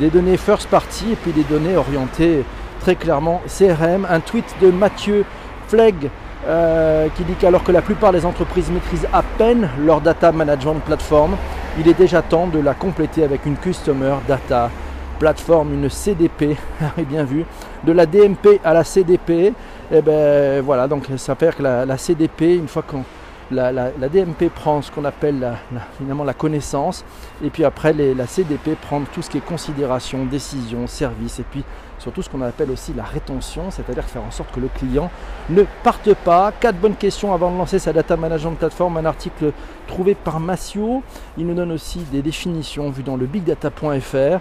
des 0.00 0.10
données 0.10 0.36
first 0.36 0.68
party 0.68 1.12
et 1.12 1.16
puis 1.16 1.32
des 1.32 1.44
données 1.44 1.76
orientées 1.76 2.44
très 2.80 2.96
clairement 2.96 3.40
CRM. 3.46 4.06
Un 4.10 4.20
tweet 4.20 4.44
de 4.60 4.70
Mathieu 4.70 5.24
Flegg 5.68 6.10
euh, 6.46 7.08
qui 7.16 7.24
dit 7.24 7.34
qu'alors 7.34 7.64
que 7.64 7.72
la 7.72 7.82
plupart 7.82 8.12
des 8.12 8.24
entreprises 8.24 8.70
maîtrisent 8.70 9.08
à 9.12 9.22
peine 9.22 9.68
leur 9.84 10.00
data 10.00 10.32
management 10.32 10.80
platform, 10.84 11.36
il 11.78 11.88
est 11.88 11.94
déjà 11.94 12.22
temps 12.22 12.46
de 12.46 12.58
la 12.60 12.74
compléter 12.74 13.24
avec 13.24 13.44
une 13.46 13.56
Customer 13.56 14.14
Data 14.28 14.70
Platform, 15.18 15.74
une 15.74 15.90
CDP, 15.90 16.56
bien 17.08 17.24
vu, 17.24 17.44
de 17.84 17.92
la 17.92 18.06
DMP 18.06 18.60
à 18.64 18.74
la 18.74 18.84
CDP. 18.84 19.30
Et 19.30 19.52
eh 19.92 20.02
ben 20.02 20.62
voilà, 20.62 20.88
donc 20.88 21.06
ça 21.16 21.34
fait 21.34 21.56
que 21.56 21.62
la 21.62 21.96
CDP, 21.96 22.56
une 22.56 22.68
fois 22.68 22.82
qu'on 22.82 23.04
la, 23.50 23.90
DMP 24.08 24.48
prend 24.52 24.82
ce 24.82 24.90
qu'on 24.90 25.04
appelle 25.04 25.56
finalement 25.98 26.24
la 26.24 26.34
connaissance, 26.34 27.04
et 27.44 27.50
puis 27.50 27.64
après 27.64 27.92
la 27.92 28.26
CDP 28.26 28.74
prend 28.80 29.00
tout 29.12 29.22
ce 29.22 29.30
qui 29.30 29.38
est 29.38 29.44
considération, 29.44 30.24
décision, 30.24 30.86
service, 30.86 31.38
et 31.38 31.44
puis 31.44 31.64
surtout 31.98 32.22
ce 32.22 32.30
qu'on 32.30 32.42
appelle 32.42 32.70
aussi 32.70 32.92
la 32.94 33.04
rétention, 33.04 33.70
c'est-à-dire 33.70 34.04
faire 34.04 34.22
en 34.22 34.30
sorte 34.30 34.52
que 34.52 34.60
le 34.60 34.68
client 34.68 35.10
ne 35.50 35.62
parte 35.82 36.12
pas. 36.14 36.52
Quatre 36.58 36.76
bonnes 36.76 36.96
questions 36.96 37.32
avant 37.32 37.50
de 37.50 37.58
lancer 37.58 37.78
sa 37.78 37.92
data 37.92 38.16
management 38.16 38.56
plateforme, 38.56 38.96
un 38.98 39.04
article 39.06 39.52
trouvé 39.86 40.14
par 40.14 40.40
Massio. 40.40 41.02
Il 41.38 41.46
nous 41.46 41.54
donne 41.54 41.72
aussi 41.72 42.00
des 42.12 42.22
définitions 42.22 42.90
vues 42.90 43.02
dans 43.02 43.16
le 43.16 43.26
bigdata.fr. 43.26 44.40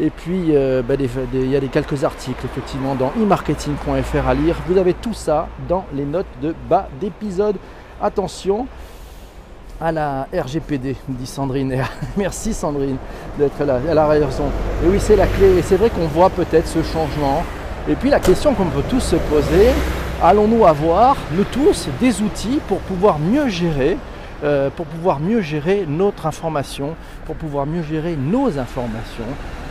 Et 0.00 0.10
puis, 0.10 0.46
euh, 0.56 0.82
bah, 0.82 0.94
il 0.98 1.50
y 1.50 1.56
a 1.56 1.60
des 1.60 1.68
quelques 1.68 2.02
articles 2.02 2.44
effectivement 2.44 2.96
dans 2.96 3.12
e-marketing.fr 3.16 4.28
à 4.28 4.34
lire. 4.34 4.56
Vous 4.66 4.76
avez 4.76 4.92
tout 4.94 5.14
ça 5.14 5.46
dans 5.68 5.84
les 5.94 6.04
notes 6.04 6.26
de 6.42 6.52
bas 6.68 6.88
d'épisode. 7.00 7.56
Attention 8.02 8.66
à 9.80 9.92
la 9.92 10.26
RGPD, 10.32 10.96
dit 11.08 11.26
Sandrine. 11.26 11.82
Merci 12.16 12.54
Sandrine 12.54 12.96
d'être 13.38 13.64
là. 13.64 13.80
Elle 13.88 13.98
a 13.98 14.06
raison. 14.06 14.44
Et 14.84 14.88
oui, 14.88 14.98
c'est 15.00 15.16
la 15.16 15.26
clé. 15.26 15.58
Et 15.58 15.62
c'est 15.62 15.76
vrai 15.76 15.90
qu'on 15.90 16.06
voit 16.06 16.30
peut-être 16.30 16.66
ce 16.66 16.82
changement. 16.82 17.44
Et 17.88 17.94
puis 17.94 18.10
la 18.10 18.20
question 18.20 18.54
qu'on 18.54 18.66
peut 18.66 18.84
tous 18.88 19.00
se 19.00 19.16
poser, 19.16 19.70
allons-nous 20.22 20.64
avoir, 20.64 21.16
nous 21.32 21.44
tous, 21.44 21.88
des 22.00 22.22
outils 22.22 22.60
pour 22.68 22.78
pouvoir 22.80 23.18
mieux 23.18 23.48
gérer 23.48 23.96
euh, 24.44 24.68
pour 24.68 24.84
pouvoir 24.84 25.20
mieux 25.20 25.40
gérer 25.40 25.86
notre 25.88 26.26
information, 26.26 26.96
pour 27.24 27.34
pouvoir 27.34 27.64
mieux 27.64 27.82
gérer 27.82 28.14
nos 28.14 28.58
informations 28.58 29.24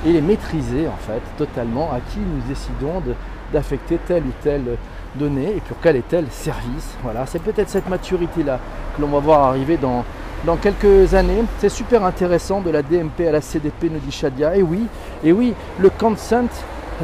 et 0.04 0.12
les 0.12 0.22
maîtriser 0.22 0.88
en 0.88 0.98
fait 0.98 1.22
totalement 1.38 1.92
à 1.92 2.00
qui 2.00 2.18
nous 2.18 2.42
décidons 2.48 3.04
d'affecter 3.52 4.00
telle 4.08 4.24
ou 4.24 4.32
telle 4.42 4.78
et 5.22 5.62
pour 5.68 5.78
quel 5.82 5.96
est 5.96 6.08
tel 6.08 6.26
service. 6.32 6.96
Voilà, 7.04 7.26
c'est 7.26 7.42
peut-être 7.42 7.70
cette 7.70 7.88
maturité-là 7.88 8.60
que 8.96 9.02
l'on 9.02 9.08
va 9.10 9.20
voir 9.20 9.44
arriver 9.44 9.78
dans, 9.78 10.04
dans 10.46 10.56
quelques 10.58 11.14
années. 11.14 11.44
C'est 11.60 11.70
super 11.70 12.04
intéressant 12.04 12.62
de 12.62 12.72
la 12.72 12.82
DMP 12.82 13.28
à 13.28 13.32
la 13.32 13.42
CDP, 13.42 13.90
nous 13.92 14.00
dit 14.00 14.12
Shadia. 14.12 14.56
Et 14.56 14.64
oui, 14.64 14.88
et 15.24 15.32
oui, 15.32 15.54
le 15.80 15.90
Consent 15.90 16.50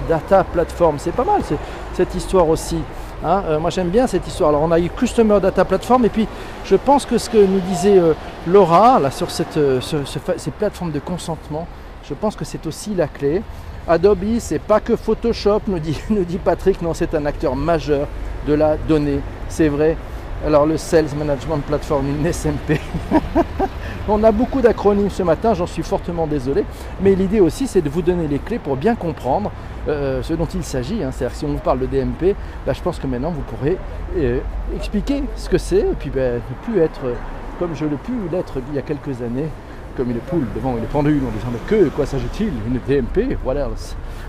Data 0.08 0.44
Platform, 0.44 0.96
c'est 0.98 1.12
pas 1.14 1.24
mal 1.24 1.42
cette 1.94 2.16
histoire 2.16 2.48
aussi. 2.48 2.78
Hein. 3.24 3.44
Euh, 3.48 3.60
moi 3.60 3.70
j'aime 3.70 3.90
bien 3.90 4.08
cette 4.08 4.26
histoire. 4.28 4.50
Alors 4.50 4.62
on 4.62 4.72
a 4.72 4.80
eu 4.80 4.90
Customer 4.90 5.40
Data 5.42 5.66
Platform 5.66 6.06
et 6.06 6.10
puis 6.10 6.28
je 6.66 6.76
pense 6.76 7.06
que 7.06 7.18
ce 7.18 7.30
que 7.30 7.38
nous 7.38 7.60
disait 7.60 7.98
euh, 7.98 8.14
Laura 8.48 9.00
sur 9.12 9.30
cette, 9.30 9.58
euh, 9.58 9.82
ce, 9.82 10.06
ce, 10.06 10.20
ces 10.38 10.52
plateformes 10.52 10.92
de 10.92 11.00
consentement, 11.00 11.68
je 12.08 12.14
pense 12.14 12.36
que 12.36 12.46
c'est 12.46 12.66
aussi 12.66 12.96
la 12.96 13.08
clé. 13.08 13.42
Adobe, 13.88 14.40
c'est 14.40 14.60
pas 14.60 14.80
que 14.80 14.96
Photoshop, 14.96 15.62
nous 15.68 15.80
dit, 15.80 16.38
Patrick, 16.44 16.82
non, 16.82 16.94
c'est 16.94 17.14
un 17.16 17.26
acteur 17.26 17.56
majeur 17.56 18.08
de 18.48 18.54
la 18.54 18.78
donnée. 18.78 19.20
C'est 19.48 19.68
vrai. 19.68 19.98
Alors 20.46 20.66
le 20.66 20.78
Sales 20.78 21.10
Management 21.18 21.60
Platform, 21.60 22.06
une 22.08 22.32
SMP. 22.32 22.80
On 24.08 24.24
a 24.24 24.32
beaucoup 24.32 24.62
d'acronymes 24.62 25.10
ce 25.10 25.22
matin, 25.22 25.54
j'en 25.54 25.68
suis 25.68 25.84
fortement 25.84 26.28
désolé. 26.28 26.64
Mais 27.02 27.14
l'idée 27.14 27.42
aussi, 27.42 27.68
c'est 27.68 27.82
de 27.82 27.90
vous 27.90 28.02
donner 28.02 28.28
les 28.28 28.40
clés 28.40 28.58
pour 28.58 28.78
bien 28.78 28.96
comprendre 28.96 29.52
euh, 29.88 30.24
ce 30.24 30.34
dont 30.34 30.46
il 30.46 30.64
s'agit. 30.64 31.04
Hein. 31.04 31.12
C'est-à-dire 31.12 31.36
si 31.36 31.46
on 31.46 31.50
vous 31.50 31.60
parle 31.60 31.80
de 31.80 31.86
DMP, 31.88 32.36
bah, 32.66 32.74
je 32.74 32.82
pense 32.82 33.00
que 33.00 33.08
maintenant 33.08 33.32
vous 33.32 33.42
pourrez 33.42 33.78
euh, 34.18 34.40
expliquer 34.76 35.24
ce 35.36 35.50
que 35.50 35.58
c'est 35.58 35.80
et 35.80 35.96
puis 36.00 36.10
bah, 36.10 36.36
ne 36.36 36.64
plus 36.64 36.80
être 36.82 37.02
comme 37.60 37.76
je 37.76 37.86
l'ai 37.86 37.98
pu 37.98 38.14
l'être 38.32 38.60
il 38.70 38.76
y 38.76 38.80
a 38.80 38.82
quelques 38.82 39.22
années 39.22 39.50
comme 40.00 40.12
une 40.12 40.20
poule 40.20 40.46
devant 40.56 40.78
une 40.78 40.86
pendule 40.86 41.22
en 41.28 41.32
disant 41.38 41.50
mais 41.52 41.60
que 41.68 41.90
quoi 41.90 42.06
s'agit-il? 42.06 42.48
Une 42.48 42.80
DMP 42.88 43.38
What 43.44 43.56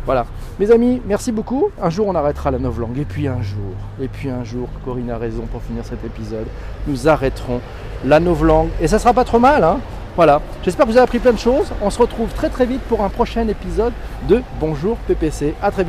Voilà. 0.05 0.27
Mes 0.59 0.69
amis, 0.73 1.01
merci 1.07 1.31
beaucoup. 1.31 1.71
Un 1.81 1.91
jour 1.91 2.09
on 2.09 2.15
arrêtera 2.17 2.51
la 2.51 2.59
novlangue 2.59 2.99
et 2.99 3.05
puis 3.05 3.29
un 3.29 3.41
jour, 3.41 3.75
et 4.01 4.09
puis 4.09 4.31
un 4.31 4.43
jour, 4.43 4.69
Corinne 4.85 5.11
a 5.11 5.17
raison 5.17 5.43
pour 5.47 5.63
finir 5.63 5.85
cet 5.85 6.05
épisode, 6.05 6.47
nous 6.89 7.07
arrêterons 7.07 7.61
la 8.05 8.19
novlangue 8.19 8.71
et 8.81 8.89
ça 8.89 8.99
sera 8.99 9.13
pas 9.13 9.25
trop 9.25 9.39
mal 9.39 9.63
hein 9.63 9.79
voilà, 10.17 10.43
j'espère 10.65 10.87
que 10.87 10.91
vous 10.91 10.97
avez 10.97 11.05
appris 11.05 11.21
plein 11.21 11.33
de 11.33 11.39
choses. 11.39 11.71
On 11.81 11.89
se 11.89 11.99
retrouve 11.99 12.31
très 12.35 12.49
très 12.49 12.67
vite 12.67 12.81
pour 12.89 13.05
un 13.05 13.09
prochain 13.09 13.47
épisode 13.47 13.93
de 14.29 14.43
Bonjour 14.59 14.97
PPC. 15.07 15.55
À 15.63 15.71
très 15.71 15.85
vite. 15.85 15.89